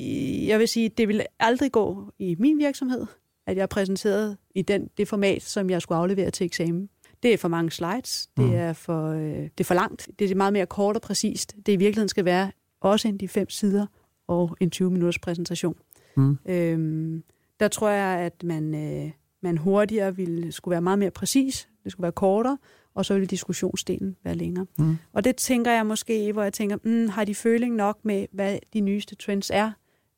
[0.49, 3.07] Jeg vil sige, det vil aldrig gå i min virksomhed,
[3.47, 6.89] at jeg er præsenteret i den, det format, som jeg skulle aflevere til eksamen.
[7.23, 8.55] Det er for mange slides, det, mm.
[8.55, 11.57] er, for, øh, det er for langt, det er meget mere kort og præcist.
[11.67, 12.51] Det i virkeligheden skal være
[12.81, 13.87] også end de fem sider
[14.29, 15.75] og en 20-minutters præsentation.
[16.17, 16.39] Mm.
[16.47, 17.23] Øhm,
[17.61, 19.11] der tror jeg, at man, øh,
[19.43, 22.59] man hurtigere ville skulle være meget mere præcis, det skulle være kortere,
[22.95, 24.67] og så ville diskussionsdelen være længere.
[24.79, 24.97] Mm.
[25.13, 28.59] Og det tænker jeg måske, hvor jeg tænker, mm, har de føling nok med, hvad
[28.73, 29.71] de nyeste trends er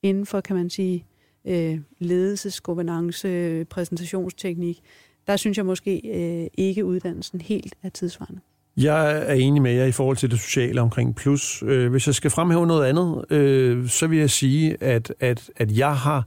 [0.02, 1.06] inden for, kan man sige,
[1.44, 4.80] øh, ledelses, governance, præsentationsteknik.
[5.26, 8.40] Der synes jeg måske øh, ikke, uddannelsen helt er tidsvarende.
[8.76, 11.62] Jeg er enig med jer i forhold til det sociale omkring plus.
[11.66, 15.78] Øh, hvis jeg skal fremhæve noget andet, øh, så vil jeg sige, at, at, at
[15.78, 16.26] jeg har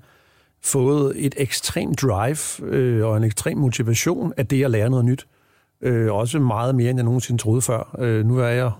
[0.61, 5.27] fået et ekstremt drive øh, og en ekstrem motivation af det at lære noget nyt.
[5.85, 7.95] Øh, også meget mere, end jeg nogensinde troede før.
[7.99, 8.71] Øh, nu er jeg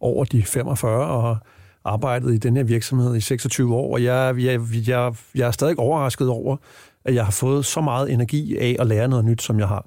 [0.00, 1.42] over de 45 og har
[1.84, 5.78] arbejdet i den her virksomhed i 26 år, og jeg, jeg, jeg, jeg er stadig
[5.78, 6.56] overrasket over,
[7.04, 9.86] at jeg har fået så meget energi af at lære noget nyt, som jeg har.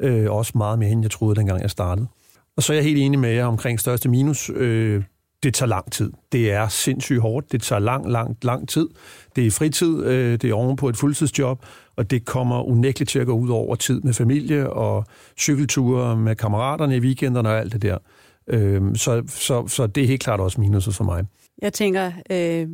[0.00, 2.06] Øh, også meget mere, end jeg troede, dengang jeg startede.
[2.56, 4.50] Og så er jeg helt enig med jer omkring største minus.
[4.54, 5.02] Øh,
[5.42, 6.12] det tager lang tid.
[6.32, 7.52] Det er sindssygt hårdt.
[7.52, 8.88] Det tager lang, lang, lang tid.
[9.36, 10.04] Det er fritid.
[10.04, 11.64] Øh, det er oven på et fuldtidsjob.
[12.00, 15.04] Og det kommer unægteligt til at gå ud over tid med familie og
[15.38, 17.98] cykelture med kammeraterne i weekenderne og alt det der.
[18.46, 21.24] Øh, så, så, så det er helt klart også minuset for mig.
[21.62, 22.68] Jeg tænker, øh,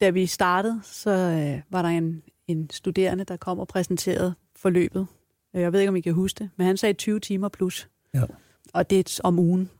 [0.00, 5.06] da vi startede, så øh, var der en, en studerende, der kom og præsenterede forløbet.
[5.54, 7.88] Jeg ved ikke, om I kan huske det, men han sagde 20 timer plus.
[8.14, 8.22] Ja
[8.72, 9.70] og det er om ugen.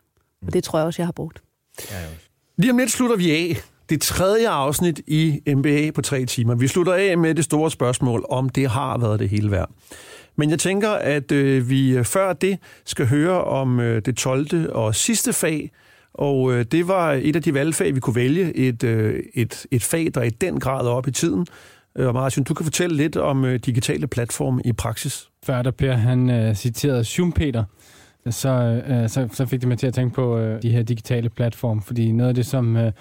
[0.46, 1.42] Og det tror jeg også, jeg har brugt.
[1.90, 2.06] Ja,
[2.56, 3.56] Lige om lidt slutter vi af.
[3.88, 6.54] Det tredje afsnit i MBA på tre timer.
[6.54, 9.70] Vi slutter af med det store spørgsmål, om det har været det hele værd.
[10.36, 14.72] Men jeg tænker, at øh, vi øh, før det skal høre om øh, det 12.
[14.72, 15.70] og sidste fag,
[16.14, 18.56] og øh, det var et af de valgfag, vi kunne vælge.
[18.56, 21.46] Et, øh, et, et fag, der i den grad er op i tiden.
[21.96, 25.28] Øh, og Martin, du kan fortælle lidt om øh, digitale platforme i praksis.
[25.46, 27.64] Før der Per, han øh, citerede Schumpeter,
[28.30, 31.28] så, øh, så, så fik det mig til at tænke på øh, de her digitale
[31.28, 32.92] platforme, fordi noget af det, som øh,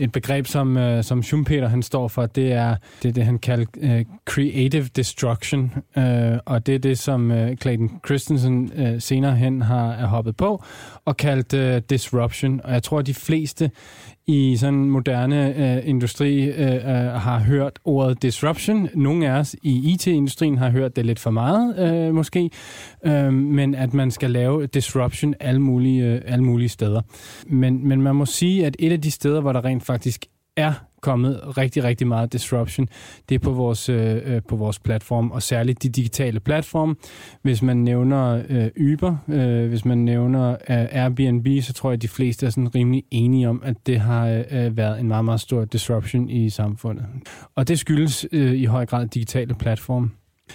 [0.00, 3.38] et begreb, som, øh, som Schumpeter han står for, det er det, er det han
[3.38, 9.36] kalder øh, creative destruction, øh, og det er det, som øh, Clayton Christensen øh, senere
[9.36, 10.64] hen har er hoppet på
[11.04, 12.60] og kaldt øh, disruption.
[12.64, 13.70] Og jeg tror, at de fleste
[14.26, 16.80] i sådan moderne øh, industri øh, øh,
[17.12, 18.88] har hørt ordet disruption.
[18.94, 22.50] Nogle af os i IT-industrien har hørt det lidt for meget, øh, måske,
[23.06, 27.02] øh, men at man skal lave disruption alle mulige, øh, alle mulige steder.
[27.46, 30.72] Men, men man må sige, at et af de steder, hvor der rent faktisk er
[31.00, 32.88] kommet rigtig, rigtig meget disruption.
[33.28, 36.94] Det er på vores, øh, øh på vores platform, og særligt de digitale platforme.
[37.42, 42.02] Hvis man nævner øh, Uber, øh, hvis man nævner øh, Airbnb, så tror jeg, at
[42.02, 45.24] de fleste er sådan rimelig enige om, at det har øh, øh, været en meget,
[45.24, 47.06] meget stor disruption i samfundet.
[47.54, 50.10] Og det skyldes øh, i høj grad digitale platforme.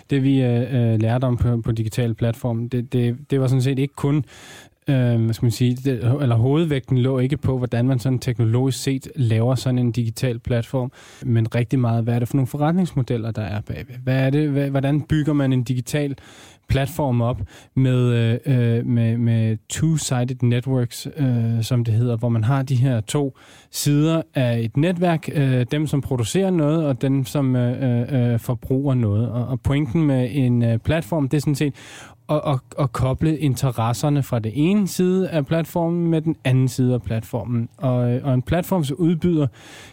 [0.09, 3.61] Det vi øh, øh lærte om på, på digitale platforme, det, det, det var sådan
[3.61, 4.25] set ikke kun
[4.89, 8.83] øh, hvad skal man sige, det, eller hovedvægten lå ikke på, hvordan man sådan teknologisk
[8.83, 10.91] set laver sådan en digital platform,
[11.23, 13.95] men rigtig meget, hvad er det for nogle forretningsmodeller, der er bagved?
[14.03, 16.15] Hvad er det, hvad, hvordan bygger man en digital
[16.69, 17.41] platform op
[17.75, 18.13] med,
[18.45, 23.01] øh, øh med, med two-sided networks, øh, som det hedder, hvor man har de her
[23.01, 23.37] to
[23.71, 28.39] sider af et netværk, øh, dem som producerer noget, og dem som øh, øh, øh
[28.39, 29.29] forbruger noget.
[29.29, 31.73] Og, og pointen med en øh, platform, det er sådan set
[32.29, 36.93] at, at, at koble interesserne fra det ene side af platformen med den anden side
[36.93, 37.69] af platformen.
[37.77, 39.47] Og, øh, og en platforms udbyder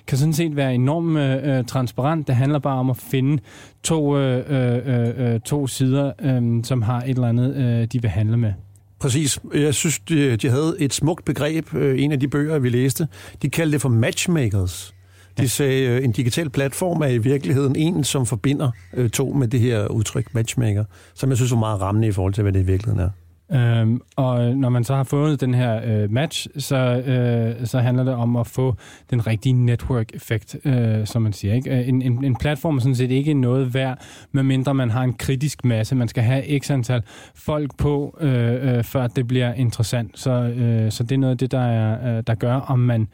[0.07, 2.27] kan sådan set være enormt øh, øh, transparent.
[2.27, 3.43] Det handler bare om at finde
[3.83, 8.03] to, øh, øh, øh, øh, to sider, øh, som har et eller andet, øh, de
[8.03, 8.53] vil handle med.
[8.99, 9.39] Præcis.
[9.55, 13.09] Jeg synes, de, de havde et smukt begreb, øh, en af de bøger, vi læste.
[13.43, 14.95] De kaldte det for matchmakers.
[15.39, 19.33] De sagde, at øh, en digital platform er i virkeligheden en, som forbinder øh, to
[19.33, 22.53] med det her udtryk matchmaker, som jeg synes er meget rammende i forhold til, hvad
[22.53, 23.11] det i virkeligheden er.
[23.55, 27.79] Øhm, og øh, når man så har fået den her øh, match, så, øh, så
[27.79, 28.77] handler det om at få
[29.11, 31.55] den rigtige network-effekt, øh, som man siger.
[31.55, 31.71] Ikke?
[31.71, 33.99] Øh, en, en, en platform er sådan set ikke noget værd,
[34.33, 35.95] medmindre man har en kritisk masse.
[35.95, 37.03] Man skal have x antal
[37.35, 40.19] folk på, øh, øh, før det bliver interessant.
[40.19, 43.09] Så, øh, så det er noget af det, der, er, øh, der gør, om man,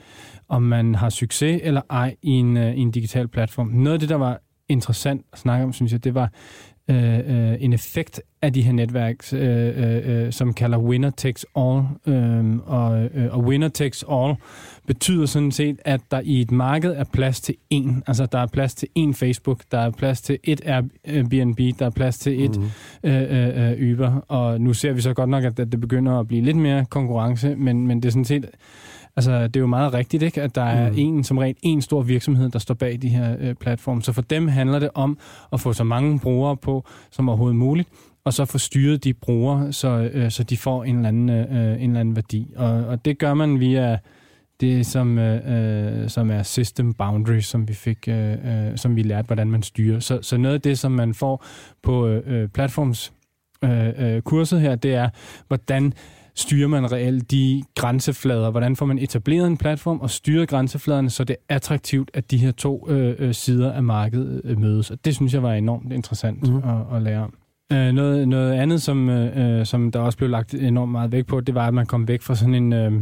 [0.49, 3.69] om man har succes eller ej i en, øh, i en digital platform.
[3.69, 6.31] Noget af det, der var interessant at snakke om, synes jeg, det var
[6.91, 11.47] øh, øh, en effekt af de her netværk, øh, øh, øh, som kalder winner takes
[11.57, 11.83] all.
[12.07, 14.35] Øh, og, øh, og winner takes all
[14.87, 18.01] betyder sådan set, at der i et marked er plads til én.
[18.07, 20.61] Altså, der er plads til én Facebook, der er plads til et
[21.05, 23.11] Airbnb, der er plads til et mm.
[23.11, 24.25] øh, øh, Uber.
[24.29, 27.57] Og nu ser vi så godt nok, at det begynder at blive lidt mere konkurrence,
[27.57, 28.47] men, men det er sådan set
[29.19, 30.43] Altså, det er jo meget rigtigt, ikke?
[30.43, 30.95] at der er mm.
[30.99, 34.03] en, som rent en stor virksomhed, der står bag de her øh, platforme.
[34.03, 35.19] Så for dem handler det om
[35.53, 37.89] at få så mange brugere på som overhovedet muligt,
[38.25, 41.83] og så få styret de brugere, så, øh, så de får en eller anden, øh,
[41.83, 42.53] en eller anden værdi.
[42.57, 43.99] Og, og det gør man via
[44.61, 49.03] det, som, øh, øh som er system boundaries, som vi fik, øh, øh, som vi
[49.03, 50.01] lærte, hvordan man styrer.
[50.01, 51.45] Så, så noget af det, som man får
[51.83, 52.49] på øh,
[53.65, 55.09] øh, øh, kurset her, det er,
[55.49, 55.93] hvordan
[56.39, 58.51] styrer man reelt de grænseflader?
[58.51, 62.39] Hvordan får man etableret en platform og styret grænsefladerne, så det er attraktivt, at de
[62.39, 64.91] her to øh, øh, sider af markedet øh, mødes?
[64.91, 66.57] Og det synes jeg var enormt interessant mm.
[66.57, 67.35] at, at lære om.
[67.73, 71.27] Øh, noget, noget andet, som, øh, øh, som der også blev lagt enormt meget vægt
[71.27, 72.73] på, det var, at man kom væk fra sådan en...
[72.73, 72.93] Øh,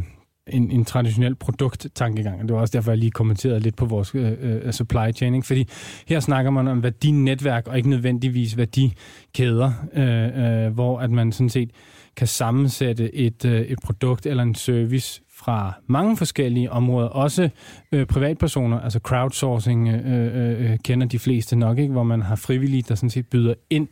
[0.49, 2.43] en, en traditionel produkttankegang.
[2.43, 5.35] Det var også derfor, jeg lige kommenterede lidt på vores øh, øh, supply chain.
[5.35, 5.47] Ikke?
[5.47, 5.69] Fordi
[6.09, 11.49] her snakker man om værdinetværk, og ikke nødvendigvis værdikæder, øh, øh, hvor at man sådan
[11.49, 11.71] set
[12.17, 17.49] kan sammensætte et, øh, et produkt eller en service fra mange forskellige områder, også
[17.93, 21.93] øh, privatpersoner, altså crowdsourcing øh, øh, øh, kender de fleste nok, ikke?
[21.93, 23.89] hvor man har frivillige, der sådan set byder ind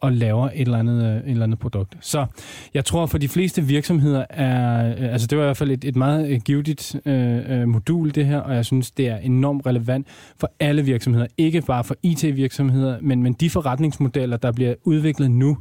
[0.00, 1.96] og laver et eller andet, øh, et eller andet produkt.
[2.00, 2.26] Så
[2.74, 5.84] jeg tror for de fleste virksomheder er, øh, altså det var i hvert fald et,
[5.84, 9.66] et meget øh, givetigt øh, øh, modul det her, og jeg synes det er enormt
[9.66, 10.06] relevant
[10.40, 15.58] for alle virksomheder, ikke bare for IT-virksomheder, men, men de forretningsmodeller, der bliver udviklet nu,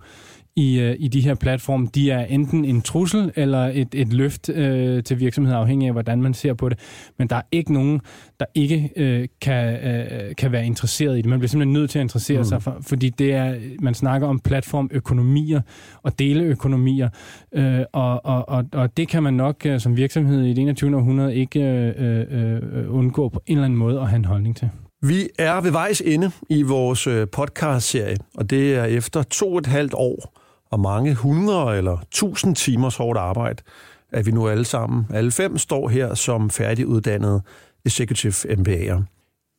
[0.55, 4.49] i, øh, i de her platforme, de er enten en trussel eller et, et løft
[4.49, 6.79] øh, til virksomheder, afhængig af, hvordan man ser på det.
[7.17, 8.01] Men der er ikke nogen,
[8.39, 11.29] der ikke øh, kan, øh, kan være interesseret i det.
[11.29, 12.43] Man bliver simpelthen nødt til at interessere mm.
[12.43, 15.61] sig, for, fordi det er, man snakker om platformøkonomier
[16.03, 17.09] og deleøkonomier,
[17.53, 20.97] øh, og, og, og, og det kan man nok øh, som virksomhed i det 21.
[20.97, 24.69] århundrede ikke øh, øh, undgå på en eller anden måde at have en holdning til.
[25.01, 29.57] Vi er ved vejs ende i vores øh, podcast-serie, og det er efter to og
[29.57, 30.44] et halvt år
[30.75, 33.63] og mange hundrede eller tusind timers hårdt arbejde,
[34.11, 37.41] at vi nu alle sammen, alle fem, står her som færdiguddannede
[37.85, 39.03] executive MBA'er.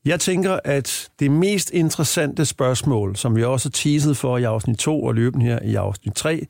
[0.05, 4.79] Jeg tænker, at det mest interessante spørgsmål, som vi også har teaset for i afsnit
[4.79, 6.47] 2 og løben her i afsnit 3,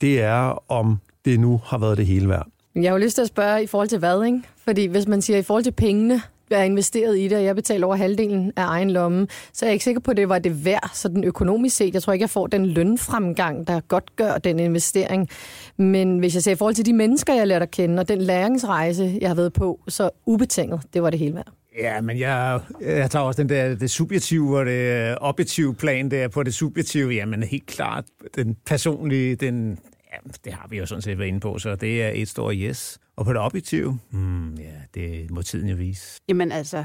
[0.00, 2.46] det er, om det nu har været det hele værd.
[2.74, 4.42] Jeg har jo lyst til at spørge i forhold til hvad, ikke?
[4.64, 7.86] Fordi hvis man siger i forhold til pengene, være investeret i det, og jeg betaler
[7.86, 10.64] over halvdelen af egen lomme, så jeg er ikke sikker på, at det var det
[10.64, 11.94] værd, sådan økonomisk set.
[11.94, 15.28] Jeg tror ikke, jeg får den lønfremgang, der godt gør den investering.
[15.76, 18.20] Men hvis jeg ser i forhold til de mennesker, jeg lærte at kende, og den
[18.20, 21.52] læringsrejse, jeg har været på, så ubetinget, det var det hele værd.
[21.78, 26.10] Ja, men jeg, jeg tager også den der, det subjektive og det øh, objektive plan
[26.10, 27.10] der på det subjektive.
[27.10, 28.04] Jamen helt klart,
[28.36, 29.78] den personlige, den,
[30.12, 32.54] ja, det har vi jo sådan set været inde på, så det er et stort
[32.58, 32.98] yes.
[33.18, 36.20] Og på det objektive, hmm, ja, det må tiden jo vise.
[36.28, 36.84] Jamen altså,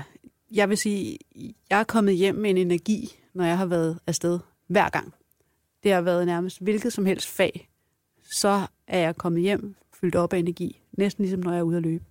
[0.52, 1.18] jeg vil sige,
[1.70, 5.14] jeg er kommet hjem med en energi, når jeg har været afsted hver gang.
[5.84, 7.70] Det har været nærmest hvilket som helst fag.
[8.32, 10.82] Så er jeg kommet hjem fyldt op af energi.
[10.98, 12.04] Næsten ligesom når jeg er ude at løbe.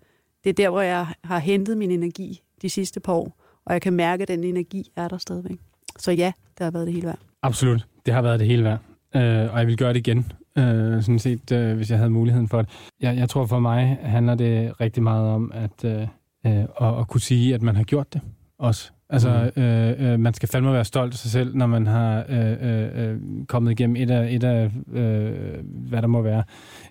[0.45, 3.43] Det er der, hvor jeg har hentet min energi de sidste par år.
[3.65, 5.59] Og jeg kan mærke, at den energi er der stadigvæk.
[5.99, 7.19] Så ja, det har været det hele værd.
[7.43, 7.87] Absolut.
[8.07, 8.79] Det har været det hele værd.
[9.17, 12.49] Øh, og jeg vil gøre det igen øh, sådan set, øh, hvis jeg havde muligheden
[12.49, 12.71] for det.
[13.01, 16.03] Jeg, jeg tror for mig handler det rigtig meget om at, øh,
[16.47, 18.21] øh, at, at kunne sige, at man har gjort det
[18.59, 18.91] også.
[19.13, 19.63] Altså, mm.
[19.63, 23.09] øh, øh, man skal fandme være stolt af sig selv, når man har øh, øh,
[23.11, 23.17] øh
[23.49, 26.43] kommet igennem et af, et af øh, hvad der må være,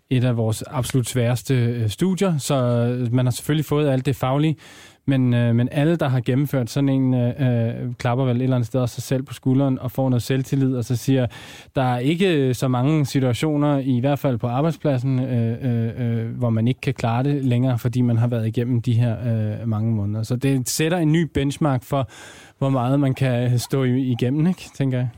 [0.09, 2.37] et af vores absolut sværeste øh, studier.
[2.37, 2.55] Så
[3.11, 4.55] man har selvfølgelig fået alt det faglige,
[5.07, 8.55] men, øh, men alle, der har gennemført sådan en, øh, øh, klapper vel et eller
[8.55, 11.27] andet sted sig selv på skulderen og får noget selvtillid, og så siger,
[11.75, 16.49] der er ikke så mange situationer, i hvert fald på arbejdspladsen, øh, øh, øh, hvor
[16.49, 19.17] man ikke kan klare det længere, fordi man har været igennem de her
[19.61, 20.23] øh, mange måneder.
[20.23, 22.09] Så det sætter en ny benchmark for,
[22.57, 25.09] hvor meget man kan stå igennem, ikke, tænker jeg.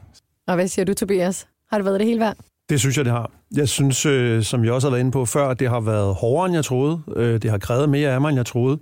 [0.47, 1.47] Og hvad siger du, Tobias?
[1.71, 2.35] Har det været det hele værd?
[2.69, 3.31] Det synes jeg, det har.
[3.55, 6.45] Jeg synes, øh, som jeg også har været inde på før, det har været hårdere,
[6.45, 7.01] end jeg troede.
[7.15, 8.79] Øh, det har krævet mere af mig, end jeg troede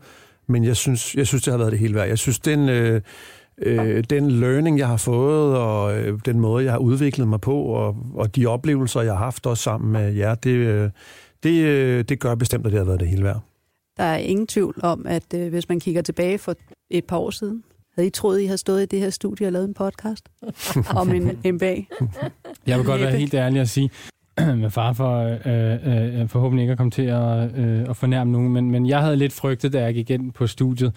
[0.51, 2.07] men jeg synes, jeg synes, det har været det hele værd.
[2.07, 3.01] Jeg synes, den, øh,
[3.57, 7.61] øh, den learning, jeg har fået, og øh, den måde, jeg har udviklet mig på,
[7.61, 10.89] og, og de oplevelser, jeg har haft også sammen med jer, det, øh,
[11.43, 13.39] det, øh, det gør bestemt, at det har været det hele værd.
[13.97, 16.55] Der er ingen tvivl om, at øh, hvis man kigger tilbage for
[16.89, 17.63] et par år siden,
[17.95, 20.29] havde I troet, I havde stået i det her studie og lavet en podcast
[21.01, 21.75] om en MBA?
[22.67, 23.89] Jeg vil godt være helt ærlig og sige,
[24.61, 28.31] med far for øh, øh, øh, forhåbentlig ikke at komme til at, øh, at fornærme
[28.31, 30.93] nogen, men, men jeg havde lidt frygtet, da jeg gik ind på studiet,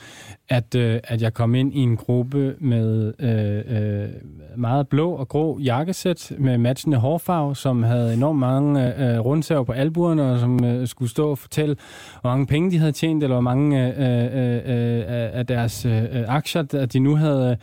[0.48, 4.08] at, øh, at jeg kom ind i en gruppe med øh, øh,
[4.56, 9.66] meget blå og grå jakkesæt med matchende hårfarve, som havde enormt mange øh, øh rundsav
[9.66, 11.76] på albuerne, og som øh, skulle stå og fortælle,
[12.20, 15.84] hvor mange penge de havde tjent, eller hvor mange øh, øh, øh, øh af deres
[15.84, 17.56] øh, aktier, at de nu havde,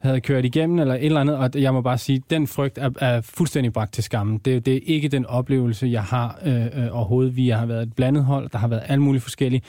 [0.00, 1.36] havde kørt igennem, eller et eller andet.
[1.36, 4.38] Og jeg må bare sige, den frygt er, er fuldstændig bragt til skammen.
[4.38, 7.36] Det, det er ikke den oplevelse, jeg har øh, øh overhovedet.
[7.36, 9.62] Vi har været et blandet hold, der har været alle mulige forskellige.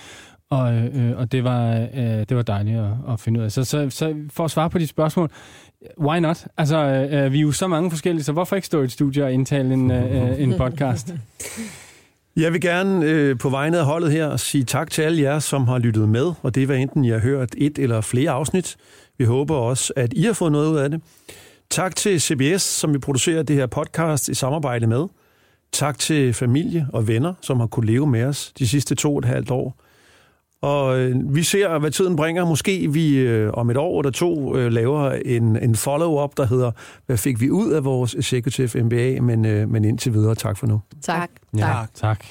[0.49, 3.51] Og, øh, øh, og det, var, øh, det var dejligt at, at finde ud af.
[3.51, 5.31] Så, så, så for at svare på dit spørgsmål,
[5.99, 6.47] why not?
[6.57, 8.91] Altså, øh, øh vi er jo så mange forskellige, så hvorfor ikke stå i et
[8.91, 11.13] studie og indtale en, øh, en podcast?
[12.37, 15.67] Jeg vil gerne øh, på vegne af holdet her sige tak til alle jer, som
[15.67, 18.77] har lyttet med, og det var enten jeg har hørt et eller flere afsnit.
[19.17, 21.01] Vi håber også, at I har fået noget ud af det.
[21.69, 25.07] Tak til CBS, som vi producerer det her podcast i samarbejde med.
[25.71, 29.19] Tak til familie og venner, som har kunnet leve med os de sidste to og
[29.19, 29.75] et halvt år.
[30.61, 32.45] Og øh, vi ser, hvad tiden bringer.
[32.45, 36.71] Måske vi øh, om et år eller to øh, laver en, en follow-up, der hedder,
[37.05, 39.21] hvad fik vi ud af vores Executive MBA?
[39.21, 40.81] Men, øh, men indtil videre, tak for nu.
[41.01, 41.29] Tak.
[41.57, 42.25] Ja, tak.